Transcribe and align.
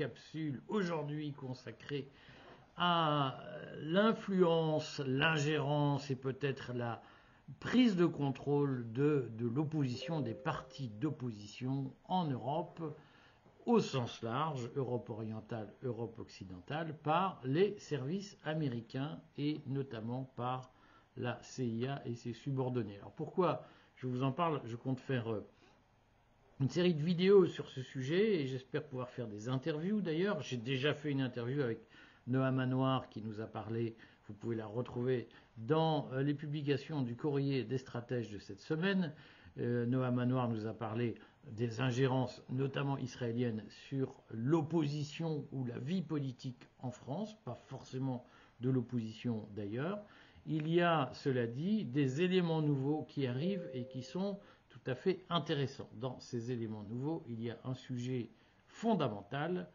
capsule 0.00 0.62
aujourd'hui 0.68 1.32
consacrée 1.32 2.08
à 2.78 3.38
l'influence, 3.82 4.98
l'ingérence 5.06 6.10
et 6.10 6.16
peut-être 6.16 6.72
la 6.72 7.02
prise 7.58 7.96
de 7.96 8.06
contrôle 8.06 8.90
de, 8.92 9.28
de 9.36 9.46
l'opposition, 9.46 10.22
des 10.22 10.32
partis 10.32 10.88
d'opposition 10.88 11.92
en 12.08 12.24
Europe, 12.24 12.80
au 13.66 13.78
sens 13.78 14.22
large, 14.22 14.70
Europe 14.74 15.10
orientale, 15.10 15.70
Europe 15.82 16.18
occidentale, 16.18 16.96
par 17.02 17.38
les 17.44 17.78
services 17.78 18.38
américains 18.46 19.20
et 19.36 19.60
notamment 19.66 20.32
par 20.34 20.70
la 21.18 21.38
CIA 21.42 22.00
et 22.06 22.14
ses 22.14 22.32
subordonnés. 22.32 22.96
Alors 23.00 23.12
pourquoi 23.12 23.66
je 23.96 24.06
vous 24.06 24.22
en 24.22 24.32
parle? 24.32 24.62
Je 24.64 24.76
compte 24.76 24.98
faire 24.98 25.30
euh, 25.30 25.46
une 26.60 26.68
série 26.68 26.92
de 26.92 27.02
vidéos 27.02 27.46
sur 27.46 27.70
ce 27.70 27.80
sujet 27.80 28.42
et 28.42 28.46
j'espère 28.46 28.84
pouvoir 28.84 29.08
faire 29.08 29.26
des 29.26 29.48
interviews 29.48 30.02
d'ailleurs. 30.02 30.42
J'ai 30.42 30.58
déjà 30.58 30.92
fait 30.92 31.10
une 31.10 31.22
interview 31.22 31.62
avec 31.62 31.80
Noah 32.26 32.50
Manoir 32.50 33.08
qui 33.08 33.22
nous 33.22 33.40
a 33.40 33.46
parlé, 33.46 33.96
vous 34.28 34.34
pouvez 34.34 34.56
la 34.56 34.66
retrouver 34.66 35.26
dans 35.56 36.10
euh, 36.12 36.22
les 36.22 36.34
publications 36.34 37.00
du 37.00 37.16
courrier 37.16 37.64
des 37.64 37.78
stratèges 37.78 38.30
de 38.30 38.38
cette 38.38 38.60
semaine. 38.60 39.14
Euh, 39.58 39.86
Noah 39.86 40.10
Manoir 40.10 40.50
nous 40.50 40.66
a 40.66 40.74
parlé 40.74 41.14
des 41.50 41.80
ingérences, 41.80 42.42
notamment 42.50 42.98
israéliennes, 42.98 43.64
sur 43.88 44.22
l'opposition 44.30 45.46
ou 45.52 45.64
la 45.64 45.78
vie 45.78 46.02
politique 46.02 46.68
en 46.80 46.90
France, 46.90 47.34
pas 47.42 47.58
forcément 47.68 48.26
de 48.60 48.68
l'opposition 48.68 49.48
d'ailleurs. 49.56 49.98
Il 50.44 50.68
y 50.68 50.82
a, 50.82 51.10
cela 51.14 51.46
dit, 51.46 51.86
des 51.86 52.20
éléments 52.20 52.60
nouveaux 52.60 53.04
qui 53.04 53.26
arrivent 53.26 53.68
et 53.72 53.86
qui 53.86 54.02
sont 54.02 54.38
tout 54.82 54.90
à 54.90 54.94
fait 54.94 55.24
intéressants. 55.28 55.88
Dans 55.94 56.18
ces 56.20 56.52
éléments 56.52 56.84
nouveaux, 56.84 57.24
il 57.28 57.42
y 57.42 57.50
a 57.50 57.58
un 57.64 57.74
sujet 57.74 58.30
fondamental 58.66 59.68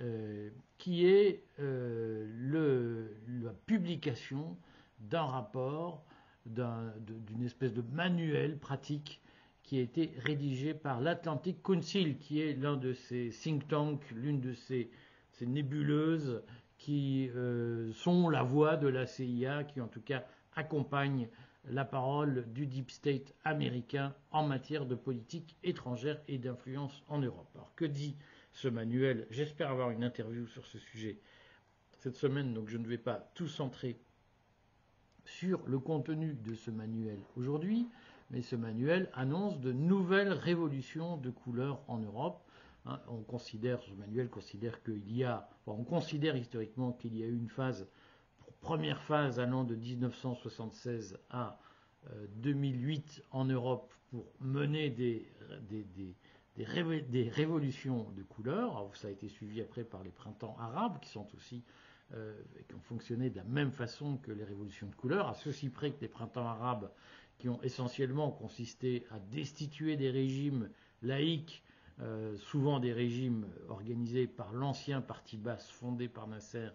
euh, 0.00 0.50
qui 0.78 1.06
est 1.06 1.44
euh, 1.60 3.04
la 3.44 3.52
publication 3.66 4.56
d'un 5.00 5.24
rapport, 5.24 6.04
d'une 6.46 7.44
espèce 7.44 7.72
de 7.72 7.82
manuel 7.92 8.58
pratique 8.58 9.20
qui 9.62 9.78
a 9.78 9.80
été 9.80 10.12
rédigé 10.18 10.74
par 10.74 11.00
l'Atlantic 11.00 11.62
Council, 11.62 12.18
qui 12.18 12.40
est 12.40 12.54
l'un 12.54 12.76
de 12.76 12.92
ces 12.92 13.30
think 13.30 13.68
tanks, 13.68 14.10
l'une 14.10 14.40
de 14.40 14.54
ces, 14.54 14.90
nébuleuses 15.40 16.40
qui 16.78 17.28
euh, 17.34 17.92
sont 17.92 18.28
la 18.28 18.44
voix 18.44 18.76
de 18.76 18.86
la 18.86 19.06
CIA, 19.06 19.64
qui 19.64 19.80
en 19.80 19.88
tout 19.88 20.00
cas 20.00 20.24
accompagnent 20.54 21.28
la 21.68 21.84
parole 21.84 22.44
du 22.52 22.66
deep 22.66 22.90
state 22.90 23.34
américain 23.44 24.14
en 24.30 24.46
matière 24.46 24.86
de 24.86 24.94
politique 24.94 25.56
étrangère 25.62 26.20
et 26.28 26.38
d'influence 26.38 27.02
en 27.08 27.18
Europe. 27.18 27.48
Alors 27.54 27.74
que 27.74 27.84
dit 27.84 28.16
ce 28.52 28.68
manuel? 28.68 29.26
J'espère 29.30 29.70
avoir 29.70 29.90
une 29.90 30.04
interview 30.04 30.46
sur 30.46 30.66
ce 30.66 30.78
sujet 30.78 31.18
cette 32.02 32.16
semaine, 32.16 32.52
donc 32.52 32.68
je 32.68 32.78
ne 32.78 32.86
vais 32.86 32.98
pas 32.98 33.30
tout 33.34 33.46
centrer 33.46 33.96
sur 35.24 35.64
le 35.68 35.78
contenu 35.78 36.34
de 36.34 36.54
ce 36.54 36.72
manuel 36.72 37.20
aujourd'hui, 37.36 37.86
mais 38.30 38.42
ce 38.42 38.56
manuel 38.56 39.08
annonce 39.14 39.60
de 39.60 39.70
nouvelles 39.70 40.32
révolutions 40.32 41.16
de 41.16 41.30
couleurs 41.30 41.80
en 41.86 41.98
Europe. 41.98 42.42
Hein, 42.86 42.98
on 43.06 43.22
considère, 43.22 43.80
ce 43.82 43.92
manuel 43.92 44.28
considère 44.28 44.82
qu'il 44.82 45.12
y 45.12 45.22
a, 45.22 45.48
on 45.66 45.84
considère 45.84 46.36
historiquement 46.36 46.92
qu'il 46.92 47.16
y 47.16 47.22
a 47.22 47.26
eu 47.26 47.36
une 47.36 47.48
phase, 47.48 47.86
première 48.62 49.02
phase 49.02 49.40
allant 49.40 49.64
de 49.64 49.74
1976 49.74 51.18
à 51.30 51.58
2008 52.36 53.20
euh, 53.20 53.26
en 53.32 53.44
Europe 53.44 53.92
pour 54.10 54.24
mener 54.40 54.88
des, 54.88 55.26
révolutions 56.56 58.06
de 58.16 58.22
couleurs. 58.22 58.88
ça 58.94 59.08
a 59.08 59.10
été 59.10 59.28
suivi 59.28 59.60
après 59.60 59.84
par 59.84 60.02
les 60.02 60.10
printemps 60.10 60.56
arabes 60.58 60.98
qui 61.00 61.10
sont 61.10 61.26
aussi 61.36 61.62
euh, 62.14 62.34
qui 62.68 62.74
ont 62.74 62.80
fonctionné 62.80 63.30
de 63.30 63.36
la 63.36 63.44
même 63.44 63.72
façon 63.72 64.18
que 64.18 64.30
les 64.30 64.44
révolutions 64.44 64.86
de 64.86 64.94
couleurs, 64.94 65.28
à 65.28 65.34
ceci 65.34 65.68
près 65.68 65.90
que 65.92 66.00
les 66.00 66.08
printemps 66.08 66.46
arabes 66.46 66.90
qui 67.38 67.48
ont 67.48 67.60
essentiellement 67.62 68.30
consisté 68.30 69.06
à 69.10 69.18
destituer 69.18 69.96
des 69.96 70.10
régimes 70.10 70.68
laïques, 71.02 71.64
euh, 72.00 72.36
souvent 72.36 72.80
des 72.80 72.92
régimes 72.92 73.46
organisés 73.68 74.26
par 74.26 74.52
l'ancien 74.52 75.00
parti 75.00 75.36
basse 75.36 75.68
fondé 75.70 76.06
par 76.06 76.28
Nasser, 76.28 76.68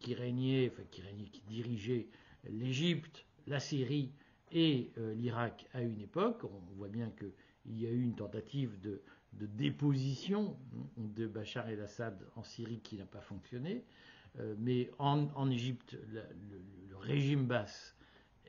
qui 0.00 0.14
régnait, 0.14 0.70
enfin 0.72 0.82
qui 0.90 1.42
dirigeait 1.46 2.08
l'Égypte, 2.44 3.26
la 3.46 3.60
Syrie 3.60 4.12
et 4.50 4.92
euh, 4.98 5.14
l'Irak 5.14 5.66
à 5.72 5.82
une 5.82 6.00
époque. 6.00 6.44
On 6.44 6.74
voit 6.76 6.88
bien 6.88 7.10
qu'il 7.10 7.78
y 7.78 7.86
a 7.86 7.90
eu 7.90 8.02
une 8.02 8.14
tentative 8.14 8.78
de, 8.80 9.02
déposition 9.32 10.56
de 10.96 11.26
Bachar 11.26 11.68
el-Assad 11.68 12.26
en 12.36 12.42
Syrie 12.42 12.80
qui 12.80 12.96
n'a 12.96 13.06
pas 13.06 13.20
fonctionné. 13.20 13.84
Euh, 14.38 14.54
mais 14.58 14.90
en, 14.98 15.50
Égypte, 15.50 15.96
le, 16.08 16.22
régime 16.96 17.46
basse 17.46 17.96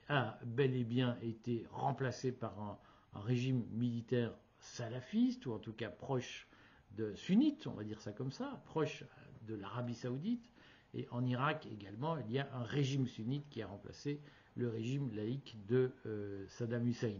a 0.09 0.39
bel 0.45 0.75
et 0.75 0.83
bien 0.83 1.17
été 1.21 1.65
remplacé 1.71 2.31
par 2.31 2.59
un, 2.59 2.79
régime 3.19 3.63
militaire 3.71 4.35
salafiste, 4.59 5.45
ou 5.45 5.53
en 5.53 5.59
tout 5.59 5.73
cas 5.73 5.89
proche 5.89 6.47
de 6.91 7.13
sunnite, 7.15 7.67
on 7.67 7.73
va 7.73 7.83
dire 7.83 8.01
ça 8.01 8.11
comme 8.11 8.31
ça, 8.31 8.61
proche 8.65 9.03
de 9.43 9.55
l'Arabie 9.55 9.93
saoudite. 9.93 10.49
Et 10.93 11.07
en 11.11 11.25
Irak 11.25 11.67
également, 11.71 12.17
il 12.17 12.31
y 12.31 12.39
a 12.39 12.47
un 12.53 12.63
régime 12.63 13.07
sunnite 13.07 13.49
qui 13.49 13.61
a 13.61 13.67
remplacé 13.67 14.19
le 14.55 14.69
régime 14.69 15.11
laïque 15.15 15.57
de 15.67 15.91
euh, 16.05 16.45
Saddam 16.47 16.87
Hussein. 16.87 17.15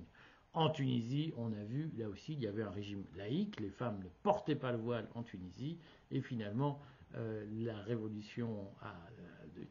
En 0.53 0.69
Tunisie, 0.69 1.33
on 1.35 1.51
a 1.51 1.63
vu, 1.63 1.89
là 1.97 2.07
aussi, 2.07 2.33
il 2.33 2.39
y 2.39 2.47
avait 2.47 2.61
un 2.61 2.69
régime 2.69 3.03
laïque, 3.15 3.59
les 3.59 3.71
femmes 3.71 3.99
ne 4.03 4.09
portaient 4.21 4.55
pas 4.55 4.71
le 4.71 4.77
voile 4.77 5.07
en 5.15 5.23
Tunisie, 5.23 5.79
et 6.11 6.21
finalement, 6.21 6.79
euh, 7.15 7.43
la 7.63 7.77
révolution 7.79 8.67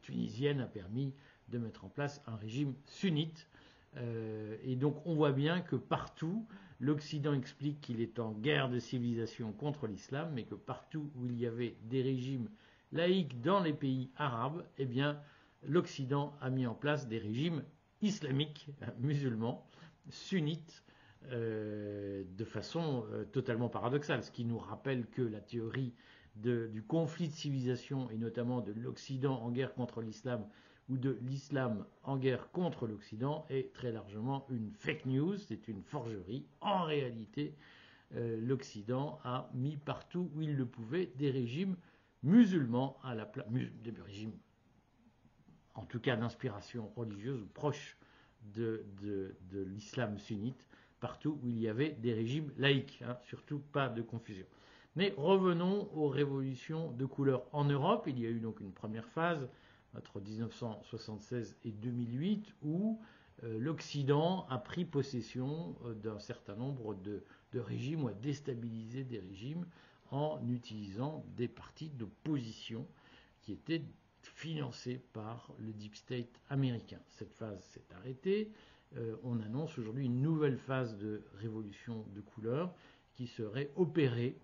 tunisienne 0.02 0.60
a 0.60 0.66
permis 0.66 1.14
de 1.48 1.58
mettre 1.58 1.84
en 1.84 1.88
place 1.88 2.22
un 2.26 2.36
régime 2.36 2.74
sunnite. 2.86 3.48
Euh, 3.96 4.56
et 4.64 4.76
donc 4.76 4.96
on 5.04 5.14
voit 5.14 5.32
bien 5.32 5.60
que 5.60 5.76
partout, 5.76 6.46
l'Occident 6.80 7.34
explique 7.34 7.80
qu'il 7.80 8.00
est 8.00 8.18
en 8.18 8.32
guerre 8.32 8.68
de 8.68 8.78
civilisation 8.78 9.52
contre 9.52 9.86
l'islam, 9.86 10.32
mais 10.34 10.44
que 10.44 10.54
partout 10.54 11.10
où 11.16 11.26
il 11.26 11.38
y 11.38 11.46
avait 11.46 11.76
des 11.84 12.02
régimes 12.02 12.48
laïques 12.92 13.40
dans 13.40 13.60
les 13.60 13.72
pays 13.72 14.10
arabes, 14.16 14.64
eh 14.78 14.84
bien 14.84 15.20
l'Occident 15.62 16.36
a 16.40 16.50
mis 16.50 16.66
en 16.66 16.74
place 16.74 17.08
des 17.08 17.18
régimes 17.18 17.62
islamiques, 18.00 18.68
musulmans, 18.98 19.66
sunnites, 20.10 20.84
euh, 21.30 22.24
de 22.36 22.44
façon 22.44 23.04
totalement 23.32 23.68
paradoxale, 23.68 24.24
ce 24.24 24.30
qui 24.30 24.44
nous 24.44 24.58
rappelle 24.58 25.06
que 25.06 25.22
la 25.22 25.40
théorie 25.40 25.94
du 26.36 26.82
conflit 26.82 27.28
de 27.28 27.32
civilisation 27.32 28.10
et 28.10 28.16
notamment 28.16 28.60
de 28.60 28.72
l'Occident 28.72 29.40
en 29.42 29.50
guerre 29.50 29.74
contre 29.74 30.00
l'islam 30.00 30.46
ou 30.88 30.96
de 30.96 31.18
l'islam 31.22 31.84
en 32.02 32.16
guerre 32.16 32.50
contre 32.50 32.86
l'Occident 32.86 33.46
est 33.50 33.72
très 33.72 33.92
largement 33.92 34.46
une 34.50 34.72
fake 34.72 35.06
news, 35.06 35.36
c'est 35.36 35.68
une 35.68 35.82
forgerie. 35.82 36.44
En 36.60 36.84
réalité, 36.84 37.54
euh, 38.14 38.38
l'Occident 38.40 39.20
a 39.24 39.50
mis 39.54 39.76
partout 39.76 40.30
où 40.34 40.42
il 40.42 40.56
le 40.56 40.66
pouvait 40.66 41.12
des 41.16 41.30
régimes 41.30 41.76
musulmans 42.22 42.98
à 43.02 43.14
la 43.14 43.26
place, 43.26 43.46
des 43.48 43.94
régimes 44.04 44.32
en 45.74 45.84
tout 45.84 46.00
cas 46.00 46.16
d'inspiration 46.16 46.92
religieuse 46.96 47.46
proche 47.54 47.96
de, 48.54 48.84
l'islam 49.52 50.18
sunnite, 50.18 50.66
partout 51.00 51.38
où 51.42 51.48
il 51.48 51.58
y 51.58 51.68
avait 51.68 51.90
des 51.90 52.12
régimes 52.12 52.52
laïques, 52.58 53.02
hein, 53.06 53.16
surtout 53.22 53.60
pas 53.72 53.88
de 53.88 54.02
confusion. 54.02 54.46
Mais 54.94 55.14
revenons 55.16 55.88
aux 55.94 56.08
révolutions 56.08 56.92
de 56.92 57.06
couleur 57.06 57.44
en 57.52 57.64
Europe. 57.64 58.04
Il 58.06 58.20
y 58.20 58.26
a 58.26 58.28
eu 58.28 58.40
donc 58.40 58.60
une 58.60 58.72
première 58.72 59.08
phase 59.08 59.48
entre 59.96 60.20
1976 60.20 61.56
et 61.64 61.70
2008 61.70 62.54
où 62.62 63.00
euh, 63.44 63.58
l'Occident 63.58 64.46
a 64.50 64.58
pris 64.58 64.84
possession 64.84 65.76
euh, 65.86 65.94
d'un 65.94 66.18
certain 66.18 66.54
nombre 66.54 66.94
de, 66.94 67.22
régimes 67.54 68.04
ou 68.04 68.08
a 68.08 68.14
déstabilisé 68.14 69.04
des 69.04 69.18
régimes 69.18 69.66
en 70.12 70.40
utilisant 70.48 71.24
des 71.36 71.48
partis 71.48 71.88
d'opposition 71.88 72.86
qui 73.40 73.52
étaient 73.52 73.82
financés 74.22 75.00
par 75.12 75.52
le 75.58 75.72
deep 75.72 75.96
state 75.96 76.40
américain. 76.48 77.00
Cette 77.08 77.34
phase 77.34 77.60
s'est 77.64 77.94
arrêtée. 77.96 78.52
Euh, 78.96 79.16
on 79.24 79.40
annonce 79.40 79.78
aujourd'hui 79.78 80.06
une 80.06 80.20
nouvelle 80.20 80.58
phase 80.58 80.96
de 80.98 81.24
révolution 81.34 82.04
de 82.14 82.20
couleur 82.20 82.72
qui 83.14 83.26
serait 83.26 83.72
opérée 83.74 84.38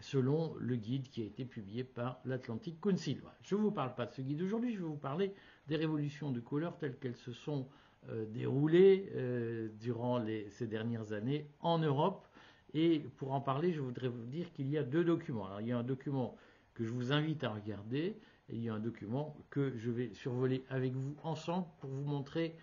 selon 0.00 0.54
le 0.58 0.76
guide 0.76 1.08
qui 1.08 1.22
a 1.22 1.26
été 1.26 1.44
publié 1.44 1.84
par 1.84 2.20
l'Atlantic 2.24 2.80
Council. 2.80 3.20
Je 3.42 3.54
ne 3.54 3.60
vous 3.60 3.70
parle 3.70 3.94
pas 3.94 4.06
de 4.06 4.12
ce 4.12 4.22
guide 4.22 4.40
aujourd'hui, 4.40 4.72
je 4.72 4.78
vais 4.78 4.88
vous 4.88 4.96
parler 4.96 5.34
des 5.68 5.76
révolutions 5.76 6.30
de 6.32 6.40
couleur 6.40 6.78
telles 6.78 6.96
qu'elles 6.98 7.16
se 7.16 7.32
sont 7.32 7.68
euh, 8.08 8.24
déroulées 8.24 9.12
euh, 9.14 9.68
durant 9.78 10.24
ces 10.48 10.66
dernières 10.66 11.12
années 11.12 11.46
en 11.60 11.78
Europe. 11.78 12.26
Et 12.74 13.00
pour 13.16 13.32
en 13.32 13.40
parler, 13.40 13.72
je 13.72 13.80
voudrais 13.80 14.08
vous 14.08 14.24
dire 14.26 14.52
qu'il 14.52 14.68
y 14.68 14.78
a 14.78 14.82
deux 14.82 15.04
documents. 15.04 15.46
Alors, 15.46 15.60
il 15.60 15.68
y 15.68 15.72
a 15.72 15.78
un 15.78 15.82
document 15.82 16.36
que 16.74 16.84
je 16.84 16.90
vous 16.90 17.12
invite 17.12 17.42
à 17.44 17.50
regarder, 17.50 18.16
et 18.48 18.54
il 18.54 18.62
y 18.62 18.68
a 18.68 18.74
un 18.74 18.80
document 18.80 19.36
que 19.50 19.76
je 19.76 19.90
vais 19.90 20.12
survoler 20.14 20.64
avec 20.70 20.92
vous 20.92 21.16
ensemble 21.22 21.66
pour 21.80 21.90
vous 21.90 22.04
montrer 22.04 22.56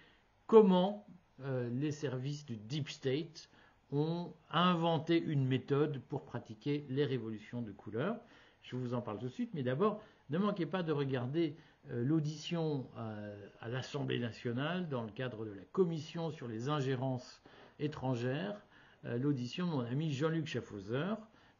comment 0.48 1.06
euh, 1.44 1.70
les 1.70 1.92
services 1.92 2.46
du 2.46 2.56
Deep 2.58 2.90
State 2.90 3.50
ont 3.92 4.34
inventé 4.50 5.22
une 5.22 5.46
méthode 5.46 6.02
pour 6.10 6.26
pratiquer 6.26 6.86
les 6.90 7.06
révolutions 7.06 7.62
de 7.62 7.72
couleur. 7.72 8.18
Je 8.62 8.76
vous 8.76 8.94
en 8.94 9.02
parle 9.02 9.20
tout 9.20 9.26
de 9.26 9.32
suite, 9.32 9.52
mais 9.54 9.64
d'abord, 9.64 10.02
ne 10.30 10.38
manquez 10.38 10.66
pas 10.66 10.84
de 10.84 10.92
regarder 10.92 11.56
euh, 11.90 12.04
l'audition 12.04 12.86
euh, 12.98 13.50
à 13.62 13.70
l'Assemblée 13.70 14.20
nationale 14.20 14.90
dans 14.90 15.04
le 15.04 15.12
cadre 15.12 15.46
de 15.46 15.52
la 15.52 15.64
commission 15.72 16.32
sur 16.32 16.48
les 16.48 16.68
ingérences 16.68 17.42
étrangères, 17.80 18.60
l'audition 19.04 19.68
de 19.68 19.72
mon 19.72 19.82
ami 19.82 20.12
Jean-Luc 20.12 20.48
Schaffhauser, 20.48 21.14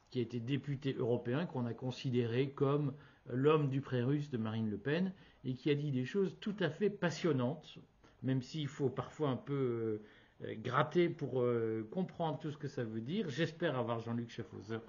qui 0.10 0.20
a 0.20 0.22
été 0.22 0.40
député 0.40 0.94
européen, 0.94 1.46
qu'on 1.46 1.66
a 1.66 1.74
considéré 1.74 2.52
comme 2.52 2.94
l'homme 3.30 3.70
du 3.70 3.82
pré-russe 3.82 4.30
de 4.30 4.38
Marine 4.38 4.70
Le 4.70 4.78
Pen, 4.78 5.14
et 5.44 5.56
qui 5.56 5.70
a 5.70 5.76
dit 5.76 5.92
des 5.92 6.06
choses 6.06 6.36
tout 6.40 6.56
à 6.60 6.70
fait 6.70 6.90
passionnantes, 6.90 7.78
même 8.24 8.42
s'il 8.42 8.68
faut 8.68 8.90
parfois 8.90 9.30
un 9.30 9.38
peu 9.38 10.02
gratter 10.42 11.10
pour 11.10 11.44
comprendre 11.92 12.40
tout 12.40 12.52
ce 12.52 12.58
que 12.58 12.68
ça 12.68 12.84
veut 12.84 13.02
dire. 13.02 13.30
J'espère 13.30 13.78
avoir 13.78 14.00
Jean-Luc 14.00 14.30
Schaffhauser 14.30 14.80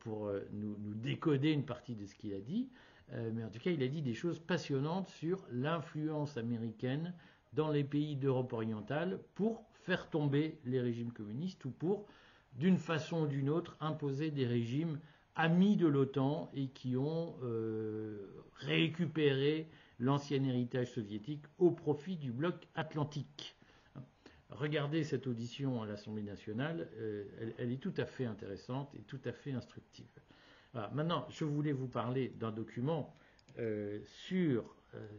pour 0.00 0.30
nous, 0.52 0.76
décoder 0.94 1.52
une 1.52 1.64
partie 1.64 1.94
de 1.94 2.06
ce 2.06 2.14
qu'il 2.14 2.34
a 2.34 2.40
dit. 2.40 2.68
Euh, 3.12 3.30
mais 3.34 3.44
en 3.44 3.48
tout 3.48 3.58
cas, 3.58 3.70
il 3.70 3.82
a 3.82 3.88
dit 3.88 4.02
des 4.02 4.14
choses 4.14 4.38
passionnantes 4.38 5.08
sur 5.08 5.44
l'influence 5.50 6.36
américaine 6.36 7.14
dans 7.52 7.70
les 7.70 7.84
pays 7.84 8.16
d'Europe 8.16 8.52
orientale 8.52 9.20
pour 9.34 9.64
faire 9.82 10.08
tomber 10.08 10.58
les 10.64 10.80
régimes 10.80 11.12
communistes 11.12 11.64
ou 11.64 11.70
pour, 11.70 12.06
d'une 12.54 12.78
façon 12.78 13.22
ou 13.22 13.26
d'une 13.26 13.48
autre, 13.48 13.76
imposer 13.80 14.30
des 14.30 14.46
régimes 14.46 14.98
amis 15.36 15.76
de 15.76 15.86
l'OTAN 15.86 16.50
et 16.54 16.68
qui 16.68 16.96
ont 16.96 17.34
euh, 17.42 18.18
récupéré 18.56 19.68
l'ancien 19.98 20.42
héritage 20.44 20.92
soviétique 20.92 21.44
au 21.58 21.70
profit 21.70 22.16
du 22.16 22.32
bloc 22.32 22.54
atlantique. 22.74 23.56
Regardez 24.50 25.04
cette 25.04 25.26
audition 25.26 25.82
à 25.82 25.86
l'Assemblée 25.86 26.22
nationale, 26.22 26.88
euh, 26.98 27.24
elle, 27.58 27.72
est 27.72 27.80
tout 27.80 27.94
à 27.96 28.04
fait 28.04 28.24
intéressante 28.24 28.92
et 28.96 29.02
tout 29.02 29.20
à 29.24 29.32
fait 29.32 29.52
instructive. 29.52 30.06
Maintenant, 30.92 31.26
je 31.30 31.44
voulais 31.44 31.72
vous 31.72 31.88
parler 31.88 32.28
d'un 32.38 32.52
document 32.52 33.16
euh, 33.58 33.98
sur 34.04 34.76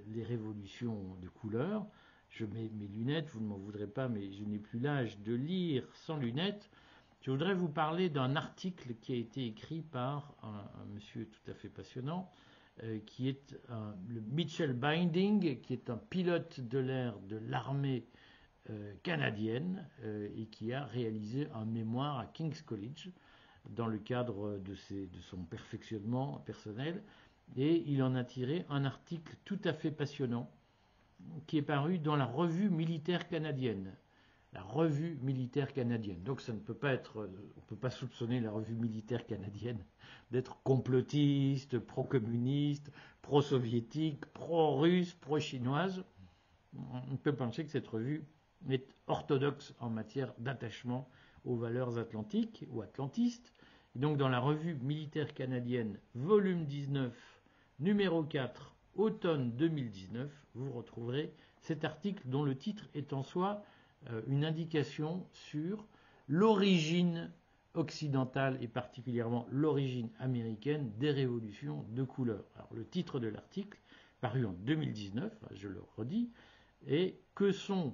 les 0.08 0.24
révolutions 0.24 1.18
de 1.22 1.28
couleur. 1.28 1.86
Je 2.32 2.46
mets 2.46 2.70
mes 2.74 2.88
lunettes, 2.88 3.30
vous 3.30 3.42
ne 3.42 3.48
m'en 3.48 3.58
voudrez 3.58 3.88
pas, 3.88 4.08
mais 4.08 4.32
je 4.32 4.44
n'ai 4.44 4.58
plus 4.58 4.80
l'âge 4.80 5.20
de 5.20 5.34
lire 5.34 5.84
sans 5.94 6.18
lunettes. 6.18 6.70
Je 7.22 7.30
voudrais 7.30 7.54
vous 7.54 7.70
parler 7.70 8.10
d'un 8.10 8.36
article 8.36 8.96
qui 8.96 9.14
a 9.14 9.16
été 9.16 9.46
écrit 9.46 9.82
par 9.82 10.34
un, 10.42 10.86
monsieur 10.94 11.28
tout 11.28 11.52
à 11.52 11.54
fait 11.54 11.70
passionnant, 11.70 12.32
euh, 12.84 13.00
qui 13.06 13.28
est 13.28 13.56
le 14.08 14.22
Mitchell 14.22 14.74
Binding, 14.74 15.60
qui 15.62 15.74
est 15.74 15.90
un 15.90 15.98
pilote 15.98 16.62
de 16.62 16.80
l'air 16.80 17.20
de 17.20 17.38
l'armée 17.38 18.06
canadienne 19.04 19.86
et 20.36 20.46
qui 20.46 20.72
a 20.72 20.86
réalisé 20.86 21.48
un 21.54 21.66
mémoire 21.66 22.20
à 22.20 22.28
King's 22.28 22.62
College 22.62 23.10
dans 23.70 23.88
le 23.88 23.98
cadre 23.98 24.58
de, 24.58 24.76
son 24.76 25.44
perfectionnement 25.44 26.40
personnel. 26.46 27.04
Et 27.56 27.84
il 27.88 28.02
en 28.02 28.16
a 28.16 28.24
tiré 28.24 28.66
un 28.70 28.86
article 28.86 29.36
tout 29.44 29.60
à 29.66 29.74
fait 29.74 29.92
passionnant 29.92 30.50
qui 31.48 31.58
est 31.58 31.62
paru 31.64 32.00
dans 32.00 32.16
la 32.16 32.26
revue 32.26 32.70
militaire 32.70 33.28
canadienne. 33.28 33.94
La 34.54 34.62
revue 34.62 35.18
militaire 35.22 35.72
canadienne. 35.72 36.22
Donc 36.24 36.42
ça 36.42 36.52
ne 36.52 36.60
peut 36.60 36.74
pas 36.74 36.94
être, 36.94 37.18
on 37.18 37.62
ne 37.62 37.66
peut 37.68 37.76
pas 37.76 37.90
soupçonner 37.90 38.42
la 38.42 38.52
revue 38.52 38.76
militaire 38.76 39.26
canadienne 39.26 39.84
d'être 40.32 40.62
complotiste, 40.64 41.80
pro-communiste, 41.80 42.92
pro-soviétique, 43.22 44.26
pro-russe, 44.28 45.14
pro-chinoise. 45.14 46.04
On 46.76 47.18
peut 47.18 47.36
penser 47.36 47.64
que 47.64 47.72
cette 47.72 47.88
revue 47.88 48.24
est 48.70 48.88
orthodoxe 49.08 49.74
en 49.80 49.90
matière 49.90 50.34
d'attachement 50.38 51.10
aux 51.46 51.56
valeurs 51.56 51.98
atlantiques 51.98 52.66
ou 52.70 52.82
atlantistes. 52.82 53.54
Et 53.96 54.00
donc 54.00 54.18
dans 54.18 54.30
la 54.30 54.40
revue 54.40 54.76
militaire 54.76 55.34
canadienne, 55.34 55.98
volume 56.16 56.66
19, 56.66 57.14
numéro 57.80 58.24
4, 58.24 58.71
automne 58.96 59.52
2019, 59.52 60.30
vous 60.56 60.72
retrouverez 60.72 61.34
cet 61.62 61.86
article 61.86 62.24
dont 62.26 62.44
le 62.44 62.58
titre 62.58 62.88
est 62.94 63.14
en 63.14 63.24
soi 63.24 63.64
euh, 64.10 64.22
une 64.28 64.44
indication 64.44 65.26
sur 65.34 65.86
l'origine 66.28 67.32
occidentale 67.74 68.58
et 68.62 68.68
particulièrement 68.68 69.48
l'origine 69.52 70.10
américaine 70.20 70.92
des 70.98 71.12
révolutions 71.12 71.86
de 71.90 72.04
couleur. 72.04 72.44
Alors 72.56 72.74
le 72.74 72.86
titre 72.86 73.20
de 73.20 73.28
l'article, 73.28 73.80
paru 74.20 74.46
en 74.46 74.54
2019, 74.54 75.32
je 75.54 75.68
le 75.68 75.82
redis, 75.98 76.30
est 76.88 77.16
Que 77.36 77.52
sont 77.52 77.94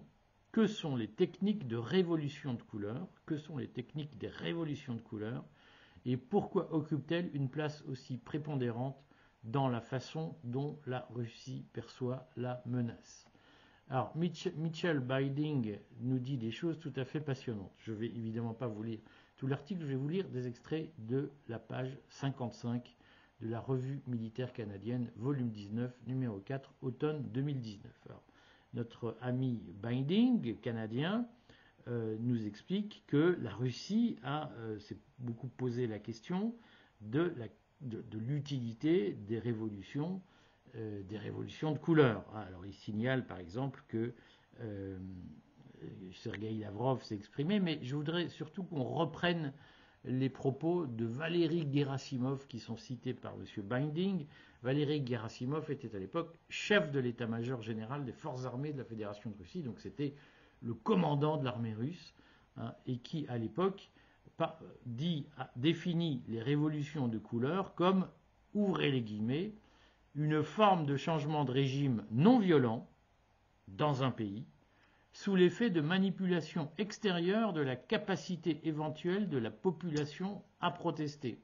que 0.52 0.66
sont 0.66 0.96
les 0.96 1.08
techniques 1.08 1.68
de 1.68 1.78
révolution 1.78 2.54
de 2.56 2.64
couleur, 2.64 3.08
que 3.28 3.38
sont 3.38 3.58
les 3.58 3.68
techniques 3.68 4.18
des 4.18 4.30
révolutions 4.30 4.96
de 4.96 5.02
couleur, 5.02 5.44
et 6.06 6.18
pourquoi 6.18 6.74
occupent-elles 6.74 7.30
une 7.34 7.50
place 7.50 7.84
aussi 7.88 8.18
prépondérante 8.18 8.98
dans 9.48 9.68
la 9.68 9.82
façon 9.82 10.36
dont 10.44 10.80
la 10.86 11.08
Russie 11.16 11.66
perçoit 11.74 12.30
la 12.38 12.62
menace. 12.66 13.26
Alors, 13.90 14.16
Mitchell 14.16 15.00
Biding 15.00 15.80
nous 16.02 16.20
dit 16.20 16.38
des 16.38 16.52
choses 16.52 16.78
tout 16.80 16.94
à 16.96 17.06
fait 17.06 17.22
passionnantes. 17.22 17.74
Je 17.80 17.92
ne 17.92 17.98
vais 17.98 18.08
évidemment 18.08 18.54
pas 18.54 18.68
vous 18.68 18.84
lire 18.84 19.00
tout 19.38 19.48
l'article, 19.48 19.82
je 19.82 19.88
vais 19.88 19.96
vous 19.96 20.10
lire 20.10 20.28
des 20.30 20.48
extraits 20.48 20.92
de 21.00 21.32
la 21.48 21.60
page 21.60 21.98
55 22.10 22.96
de 23.42 23.50
la 23.50 23.60
revue 23.60 24.02
militaire 24.08 24.54
canadienne, 24.54 25.12
volume 25.16 25.50
19, 25.50 25.92
numéro 26.06 26.40
4, 26.40 26.74
automne 26.82 27.24
2019 27.32 27.92
notre 28.74 29.18
ami 29.22 29.62
Binding, 29.82 30.58
canadien, 30.60 31.28
euh, 31.88 32.16
nous 32.20 32.46
explique 32.46 33.04
que 33.08 33.38
la 33.42 33.54
Russie 33.54 34.18
euh, 34.26 34.78
s'est 34.80 34.98
beaucoup 35.20 35.48
posé 35.48 35.88
la 35.88 36.00
question 36.00 36.54
de, 37.02 37.34
l'utilité 37.82 39.18
des 39.28 39.40
révolutions, 39.40 40.22
euh, 40.76 41.02
des 41.04 41.18
révolutions 41.18 41.72
de 41.72 41.78
couleur. 41.78 42.24
Alors 42.36 42.66
il 42.66 42.74
signale 42.74 43.26
par 43.26 43.40
exemple 43.40 43.84
que 43.88 44.14
Sergei 46.12 46.52
Lavrov 46.54 47.04
s'est 47.04 47.16
exprimé, 47.16 47.60
mais 47.60 47.80
je 47.84 47.96
voudrais 47.96 48.30
surtout 48.30 48.64
qu'on 48.64 48.84
reprenne 48.84 49.54
les 50.08 50.30
propos 50.30 50.86
de 50.86 51.06
Valéry 51.06 51.68
Gerasimov 51.72 52.48
qui 52.48 52.60
sont 52.60 52.78
cités 52.78 53.14
par 53.14 53.34
M. 53.34 53.64
Binding. 53.64 54.26
Valéry 54.64 55.06
Gerasimov 55.06 55.70
était 55.70 55.96
à 55.96 56.00
l'époque 56.00 56.36
chef 56.50 56.92
de 56.92 57.00
l'état-major 57.00 57.62
général 57.62 58.06
des 58.06 58.14
forces 58.14 58.46
armées 58.46 58.74
de 58.74 58.80
la 58.80 58.86
Fédération 58.86 59.30
de 59.30 59.38
Russie, 59.38 59.62
donc 59.62 59.80
c'était 59.80 60.14
le 60.64 60.74
commandant 60.74 61.38
de 61.38 61.46
l'armée 61.46 61.74
russe, 61.74 62.14
hein, 62.58 62.74
et 62.88 62.98
qui 62.98 63.28
à 63.28 63.38
l'époque 63.38 63.92
dit, 64.86 65.26
a 65.38 65.50
défini 65.56 66.24
les 66.28 66.42
révolutions 66.42 67.08
de 67.08 67.18
couleur 67.18 67.74
comme, 67.76 68.08
ouvrez 68.54 68.92
les 68.92 69.02
guillemets, 69.02 69.54
une 70.16 70.44
forme 70.44 70.86
de 70.86 70.98
changement 70.98 71.46
de 71.46 71.52
régime 71.52 72.04
non 72.12 72.40
violent 72.40 72.88
dans 73.68 74.04
un 74.04 74.12
pays, 74.12 74.46
sous 75.14 75.36
l'effet 75.36 75.70
de 75.70 75.82
manipulation 75.82 76.70
extérieure 76.78 77.54
de 77.54 77.62
la 77.62 77.76
capacité 77.76 78.60
éventuelle 78.64 79.30
de 79.30 79.38
la 79.38 79.52
population 79.52 80.44
à 80.62 80.72
protester. 80.72 81.40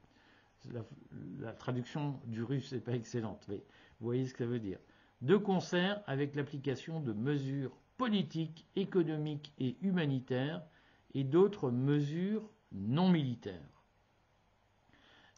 La, 1.40 1.52
traduction 1.52 2.20
du 2.26 2.42
russe 2.42 2.72
n'est 2.72 2.80
pas 2.80 2.94
excellente, 2.94 3.44
mais 3.48 3.56
vous 4.00 4.06
voyez 4.06 4.26
ce 4.26 4.32
que 4.32 4.44
ça 4.44 4.46
veut 4.46 4.60
dire. 4.60 4.78
De 5.20 5.36
concert 5.36 6.02
avec 6.06 6.34
l'application 6.34 7.00
de 7.00 7.12
mesures 7.12 7.76
politiques, 7.96 8.66
économiques 8.76 9.52
et 9.58 9.76
humanitaires 9.82 10.62
et 11.14 11.24
d'autres 11.24 11.70
mesures 11.70 12.48
non 12.74 13.08
militaires. 13.08 13.82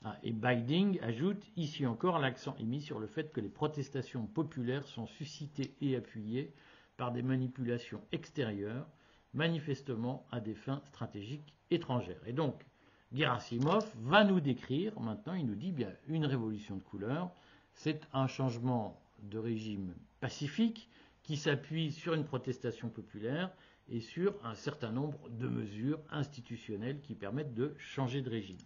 Ah, 0.04 0.18
et 0.22 0.32
Biding 0.32 1.00
ajoute 1.00 1.44
ici 1.56 1.86
encore 1.86 2.18
l'accent 2.18 2.56
est 2.58 2.64
mis 2.64 2.80
sur 2.80 2.98
le 2.98 3.06
fait 3.06 3.32
que 3.32 3.40
les 3.40 3.48
protestations 3.48 4.26
populaires 4.26 4.86
sont 4.86 5.06
suscitées 5.06 5.74
et 5.80 5.96
appuyées 5.96 6.52
par 6.96 7.12
des 7.12 7.22
manipulations 7.22 8.02
extérieures, 8.12 8.86
manifestement 9.34 10.26
à 10.30 10.40
des 10.40 10.54
fins 10.54 10.82
stratégiques 10.86 11.54
étrangères. 11.70 12.20
Et 12.26 12.32
donc, 12.32 12.64
Gerasimov 13.12 13.88
va 14.02 14.24
nous 14.24 14.40
décrire, 14.40 14.98
maintenant 15.00 15.34
il 15.34 15.46
nous 15.46 15.54
dit 15.54 15.72
bien 15.72 15.92
une 16.08 16.26
révolution 16.26 16.76
de 16.76 16.82
couleur, 16.82 17.30
c'est 17.74 18.06
un 18.12 18.26
changement 18.26 19.00
de 19.22 19.38
régime 19.38 19.94
pacifique 20.20 20.88
qui 21.22 21.36
s'appuie 21.36 21.92
sur 21.92 22.14
une 22.14 22.24
protestation 22.24 22.88
populaire 22.88 23.50
et 23.88 24.00
sur 24.00 24.34
un 24.44 24.54
certain 24.54 24.90
nombre 24.90 25.28
de 25.30 25.48
mesures 25.48 26.00
institutionnelles 26.10 27.00
qui 27.00 27.14
permettent 27.14 27.54
de 27.54 27.74
changer 27.78 28.20
de 28.20 28.30
régime. 28.30 28.58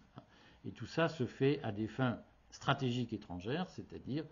Et 0.65 0.71
tout 0.71 0.85
ça 0.85 1.09
se 1.09 1.25
fait 1.25 1.59
à 1.63 1.71
des 1.71 1.87
fins 1.87 2.19
stratégiques 2.49 3.13
étrangères, 3.13 3.69
c'est-à-dire 3.69 4.25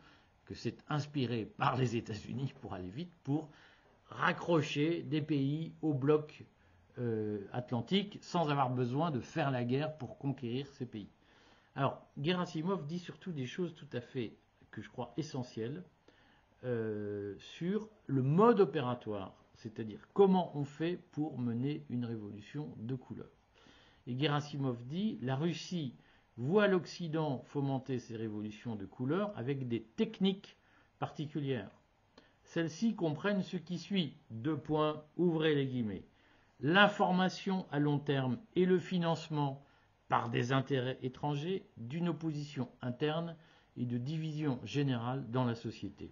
que 0.46 0.56
c'est 0.56 0.84
inspiré 0.90 1.46
par 1.46 1.78
les 1.78 1.96
États-Unis, 1.96 2.54
pour 2.62 2.74
aller 2.74 2.90
vite, 2.90 3.12
pour 3.24 3.50
raccrocher 4.10 5.04
des 5.04 5.22
pays 5.22 5.74
au 5.82 5.94
bloc 5.94 6.44
euh, 6.98 7.48
atlantique 7.54 8.18
sans 8.22 8.50
avoir 8.50 8.70
besoin 8.70 9.12
de 9.12 9.20
faire 9.20 9.52
la 9.52 9.64
guerre 9.64 9.96
pour 9.98 10.18
conquérir 10.18 10.68
ces 10.74 10.86
pays. 10.86 11.10
Alors, 11.76 12.02
Gerasimov 12.22 12.86
dit 12.88 13.00
surtout 13.00 13.32
des 13.32 13.46
choses 13.46 13.74
tout 13.76 13.88
à 13.94 14.02
fait, 14.02 14.34
que 14.72 14.82
je 14.82 14.90
crois, 14.90 15.14
essentielles 15.18 15.84
euh, 16.66 17.36
sur 17.38 17.88
le 18.08 18.22
mode 18.22 18.60
opératoire, 18.60 19.34
c'est-à-dire 19.60 20.08
comment 20.14 20.58
on 20.58 20.64
fait 20.64 20.98
pour 21.12 21.38
mener 21.38 21.86
une 21.90 22.06
révolution 22.06 22.74
de 22.78 22.96
couleur. 22.96 23.30
Et 24.08 24.18
Gerasimov 24.18 24.84
dit 24.86 25.20
la 25.22 25.36
Russie 25.36 25.96
voit 26.38 26.68
l'Occident 26.68 27.44
fomenter 27.46 28.00
ces 28.00 28.16
révolutions 28.16 28.76
de 28.76 28.86
couleur 28.86 29.34
avec 29.36 29.68
des 29.68 29.84
techniques 29.84 30.58
particulières. 30.98 31.72
Celles-ci 32.44 32.96
comprennent 32.96 33.44
ce 33.44 33.58
qui 33.58 33.78
suit. 33.78 34.16
Deux 34.32 34.58
points, 34.58 35.04
ouvrez 35.18 35.54
les 35.54 35.68
guillemets. 35.68 36.06
L'information 36.62 37.68
à 37.72 37.80
long 37.80 38.00
terme 38.00 38.40
et 38.56 38.66
le 38.66 38.80
financement 38.80 39.64
par 40.08 40.30
des 40.30 40.52
intérêts 40.52 40.98
étrangers 41.04 41.66
d'une 41.78 42.10
opposition 42.10 42.70
interne 42.82 43.36
et 43.78 43.86
de 43.86 43.98
division 43.98 44.60
générale 44.64 45.30
dans 45.30 45.46
la 45.46 45.56
société. 45.56 46.12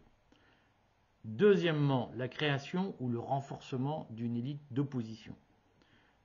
Deuxièmement, 1.27 2.09
la 2.15 2.29
création 2.29 2.95
ou 3.01 3.09
le 3.09 3.19
renforcement 3.19 4.07
d'une 4.11 4.37
élite 4.37 4.61
d'opposition. 4.71 5.35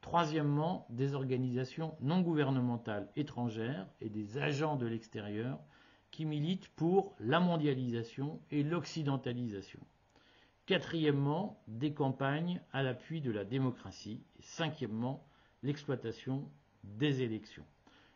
Troisièmement, 0.01 0.87
des 0.91 1.15
organisations 1.15 1.97
non 2.01 2.21
gouvernementales 2.21 3.09
étrangères 3.17 3.89
et 4.01 4.09
des 4.09 4.39
agents 4.39 4.77
de 4.77 4.87
l'extérieur 4.87 5.59
qui 6.13 6.25
militent 6.25 6.69
pour 6.77 7.17
la 7.19 7.41
mondialisation 7.41 8.41
et 8.53 8.63
l'occidentalisation. 8.63 9.81
Quatrièmement, 10.67 11.61
des 11.67 11.93
campagnes 11.93 12.61
à 12.73 12.85
l'appui 12.85 13.21
de 13.21 13.33
la 13.33 13.45
démocratie. 13.45 14.23
Cinquièmement, 14.39 15.27
l'exploitation 15.65 16.49
des 16.85 17.23
élections. 17.23 17.67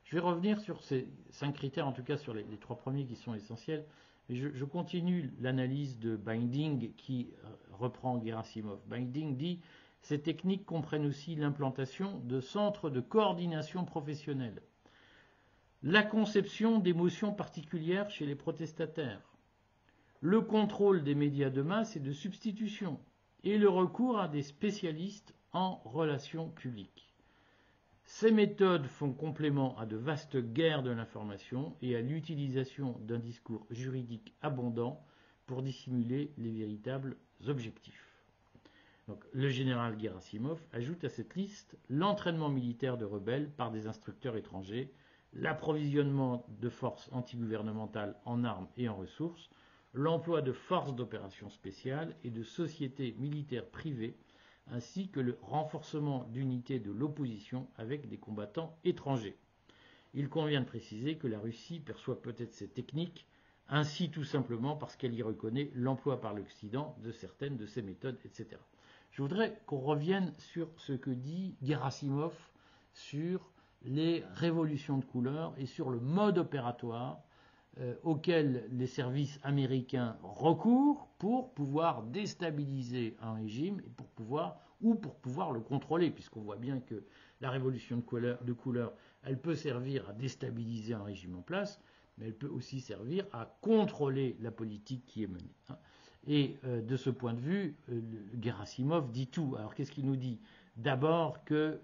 Je 0.05 0.15
vais 0.15 0.23
revenir 0.23 0.61
sur 0.61 0.85
ces 0.85 1.09
cinq 1.31 1.55
critères, 1.55 1.89
en 1.89 1.93
tout 1.93 2.05
cas 2.05 2.17
sur 2.17 2.33
les, 2.33 2.45
trois 2.61 2.77
premiers 2.77 3.07
qui 3.07 3.17
sont 3.17 3.35
essentiels. 3.35 3.85
Je, 4.29 4.65
continue 4.65 5.33
l'analyse 5.41 6.01
de 6.01 6.17
Binding 6.17 6.93
qui 6.95 7.29
euh, 7.45 7.49
reprend 7.73 8.21
Gerasimov. 8.25 8.81
Binding 8.89 9.37
dit 9.37 9.61
ces 10.03 10.21
techniques 10.21 10.67
comprennent 10.67 11.07
aussi 11.07 11.37
l'implantation 11.37 12.19
de 12.25 12.41
centres 12.41 12.91
de 12.91 13.01
coordination 13.01 13.85
professionnelle, 13.85 14.63
la 15.83 16.03
conception 16.03 16.79
d'émotions 16.79 17.33
particulières 17.33 18.11
chez 18.11 18.27
les 18.27 18.35
protestataires, 18.35 19.37
le 20.21 20.41
contrôle 20.41 21.05
des 21.05 21.15
médias 21.15 21.51
de 21.51 21.63
masse 21.63 21.97
et 21.97 22.01
de 22.01 22.13
substitution, 22.13 22.99
et 23.45 23.59
le 23.59 23.69
recours 23.69 24.19
à 24.19 24.29
des 24.29 24.43
spécialistes 24.43 25.35
en 25.53 25.77
relations 25.85 26.49
publiques. 26.51 27.06
Ces 28.09 28.31
méthodes 28.31 28.87
font 28.87 29.13
complément 29.13 29.77
à 29.79 29.85
de 29.85 29.97
vastes 29.97 30.37
guerres 30.37 30.85
de 30.85 30.91
l'information 30.93 31.77
et 31.83 31.97
à 31.97 32.01
l'utilisation 32.01 32.97
d'un 33.01 33.19
discours 33.19 33.67
juridique 33.69 34.33
abondant 34.43 35.05
pour 35.45 35.61
dissimuler 35.61 36.33
les 36.39 36.53
véritables 36.53 37.17
objectifs. 37.49 38.09
le 39.33 39.49
général 39.49 40.01
Gerasimov 40.01 40.61
ajoute 40.73 41.03
à 41.05 41.09
cette 41.09 41.35
liste 41.35 41.77
l'entraînement 41.89 42.49
militaire 42.49 42.97
de 42.97 43.05
rebelles 43.05 43.51
par 43.51 43.73
des 43.73 43.89
instructeurs 43.89 44.37
étrangers, 44.37 44.93
l'approvisionnement 45.33 46.47
de 46.61 46.69
forces 46.69 47.09
antigouvernementales 47.13 48.17
en 48.25 48.45
armes 48.45 48.69
et 48.77 48.89
en 48.89 48.95
ressources, 48.95 49.51
l'emploi 49.93 50.43
de 50.43 50.53
forces 50.53 50.95
d'opération 50.95 51.51
spéciales 51.51 52.15
et 52.23 52.31
de 52.31 52.45
sociétés 52.45 53.17
militaires 53.19 53.67
privées 53.67 54.17
ainsi 54.71 55.09
que 55.09 55.21
le 55.21 55.39
renforcement 55.43 56.25
d'unités 56.33 56.81
de 56.81 56.91
l'opposition 56.91 57.69
avec 57.77 58.09
des 58.09 58.19
combattants 58.19 58.77
étrangers. 58.85 59.37
Il 60.15 60.29
convient 60.29 60.61
de 60.61 60.67
préciser 60.67 61.17
que 61.17 61.27
la 61.27 61.39
Russie 61.39 61.81
perçoit 61.81 62.21
peut-être 62.21 62.55
ces 62.55 62.69
techniques 62.69 63.27
ainsi 63.69 64.11
tout 64.11 64.25
simplement 64.25 64.77
parce 64.77 64.97
qu'elle 64.97 65.15
y 65.15 65.23
reconnaît 65.23 65.71
l'emploi 65.75 66.21
par 66.21 66.35
l'Occident 66.35 66.97
de 67.03 67.11
certaines 67.11 67.57
de 67.57 67.67
ces 67.67 67.83
méthodes, 67.83 68.19
etc. 68.25 68.61
Je 69.11 69.23
voudrais 69.23 69.61
qu'on 69.67 69.81
revienne 69.81 70.33
sur 70.39 70.69
ce 70.77 70.93
que 70.93 71.11
dit 71.11 71.57
Gerasimov 71.63 72.35
sur 72.93 73.51
les 73.83 74.25
révolutions 74.35 74.99
de 74.99 75.05
couleur 75.05 75.55
et 75.59 75.67
sur 75.67 75.91
le 75.91 76.01
mode 76.01 76.39
opératoire 76.39 77.21
euh, 77.79 77.95
auquel 78.05 78.67
les 78.73 78.87
services 78.87 79.39
américains 79.43 80.17
recourent 80.23 81.09
pour 81.19 81.53
pouvoir 81.53 82.05
déstabiliser 82.05 83.19
un 83.21 83.35
régime 83.35 83.83
ou 84.81 84.95
pour 84.95 85.15
pouvoir 85.17 85.53
le 85.53 85.61
contrôler, 85.61 86.11
puisqu'on 86.11 86.41
voit 86.41 86.57
bien 86.57 86.81
que 86.81 87.05
la 87.43 87.51
révolution 87.51 87.99
de 87.99 88.53
couleur, 88.55 88.95
elle 89.25 89.39
peut 89.39 89.55
servir 89.55 90.09
à 90.09 90.15
déstabiliser 90.15 90.95
un 90.95 91.03
régime 91.03 91.37
en 91.37 91.43
place, 91.43 91.79
mais 92.17 92.25
elle 92.29 92.35
peut 92.35 92.49
aussi 92.49 92.81
servir 92.81 93.27
à 93.31 93.45
contrôler 93.61 94.39
la 94.41 94.51
politique 94.51 95.05
qui 95.05 95.25
est 95.25 95.27
menée. 95.27 95.55
Hein. 95.69 95.77
Et 96.27 96.57
euh, 96.65 96.81
de 96.81 96.97
ce 96.97 97.11
point 97.11 97.35
de 97.35 97.41
vue, 97.41 97.77
euh, 97.91 98.01
Gerasimov 98.41 99.13
dit 99.13 99.27
tout. 99.27 99.55
Alors 99.59 99.75
qu'est-ce 99.75 99.93
qu'il 99.93 100.07
nous 100.07 100.17
dit? 100.17 100.41
D'abord 100.77 101.45
que 101.45 101.79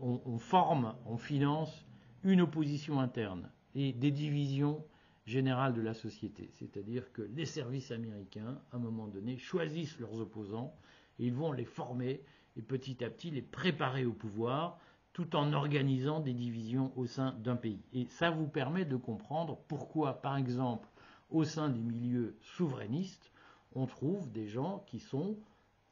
on 0.00 0.38
forme, 0.38 0.94
on 1.06 1.16
finance 1.16 1.84
une 2.22 2.40
opposition 2.40 3.00
interne 3.00 3.50
et 3.74 3.92
des 3.92 4.10
divisions 4.10 4.84
générales 5.26 5.74
de 5.74 5.80
la 5.80 5.94
société. 5.94 6.50
C'est-à-dire 6.54 7.12
que 7.12 7.22
les 7.22 7.46
services 7.46 7.90
américains, 7.90 8.60
à 8.72 8.76
un 8.76 8.78
moment 8.78 9.06
donné, 9.06 9.38
choisissent 9.38 9.98
leurs 9.98 10.20
opposants 10.20 10.74
et 11.18 11.26
ils 11.26 11.34
vont 11.34 11.52
les 11.52 11.64
former 11.64 12.20
et 12.56 12.62
petit 12.62 13.02
à 13.04 13.10
petit 13.10 13.30
les 13.30 13.42
préparer 13.42 14.04
au 14.04 14.12
pouvoir 14.12 14.78
tout 15.12 15.36
en 15.36 15.52
organisant 15.52 16.20
des 16.20 16.34
divisions 16.34 16.92
au 16.96 17.06
sein 17.06 17.32
d'un 17.44 17.56
pays. 17.56 17.80
Et 17.92 18.06
ça 18.06 18.30
vous 18.30 18.48
permet 18.48 18.84
de 18.84 18.96
comprendre 18.96 19.58
pourquoi, 19.68 20.20
par 20.20 20.36
exemple, 20.36 20.88
au 21.30 21.44
sein 21.44 21.68
des 21.68 21.80
milieux 21.80 22.36
souverainistes, 22.40 23.30
on 23.74 23.86
trouve 23.86 24.30
des 24.30 24.48
gens 24.48 24.84
qui 24.86 24.98
sont, 24.98 25.36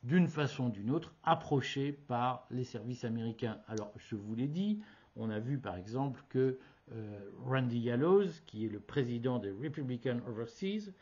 d'une 0.03 0.27
façon 0.27 0.67
ou 0.67 0.71
d'une 0.71 0.91
autre, 0.91 1.15
approchés 1.23 1.93
par 1.93 2.47
les 2.51 2.65
services 2.65 3.05
américains. 3.05 3.59
Alors, 3.69 3.93
je 3.97 4.17
vous 4.17 4.35
l'ai 4.35 4.49
dit, 4.49 4.81
on 5.15 5.31
a 5.31 5.39
vu 5.39 5.59
par 5.59 5.77
exemple 5.77 6.25
que 6.29 6.59
Randy 7.45 7.79
Yallows, 7.79 8.29
qui 8.47 8.67
est 8.67 8.69
le 8.69 8.81
président 8.81 9.39
des 9.39 9.51
Republican 9.51 10.19
Overseas, 10.27 10.93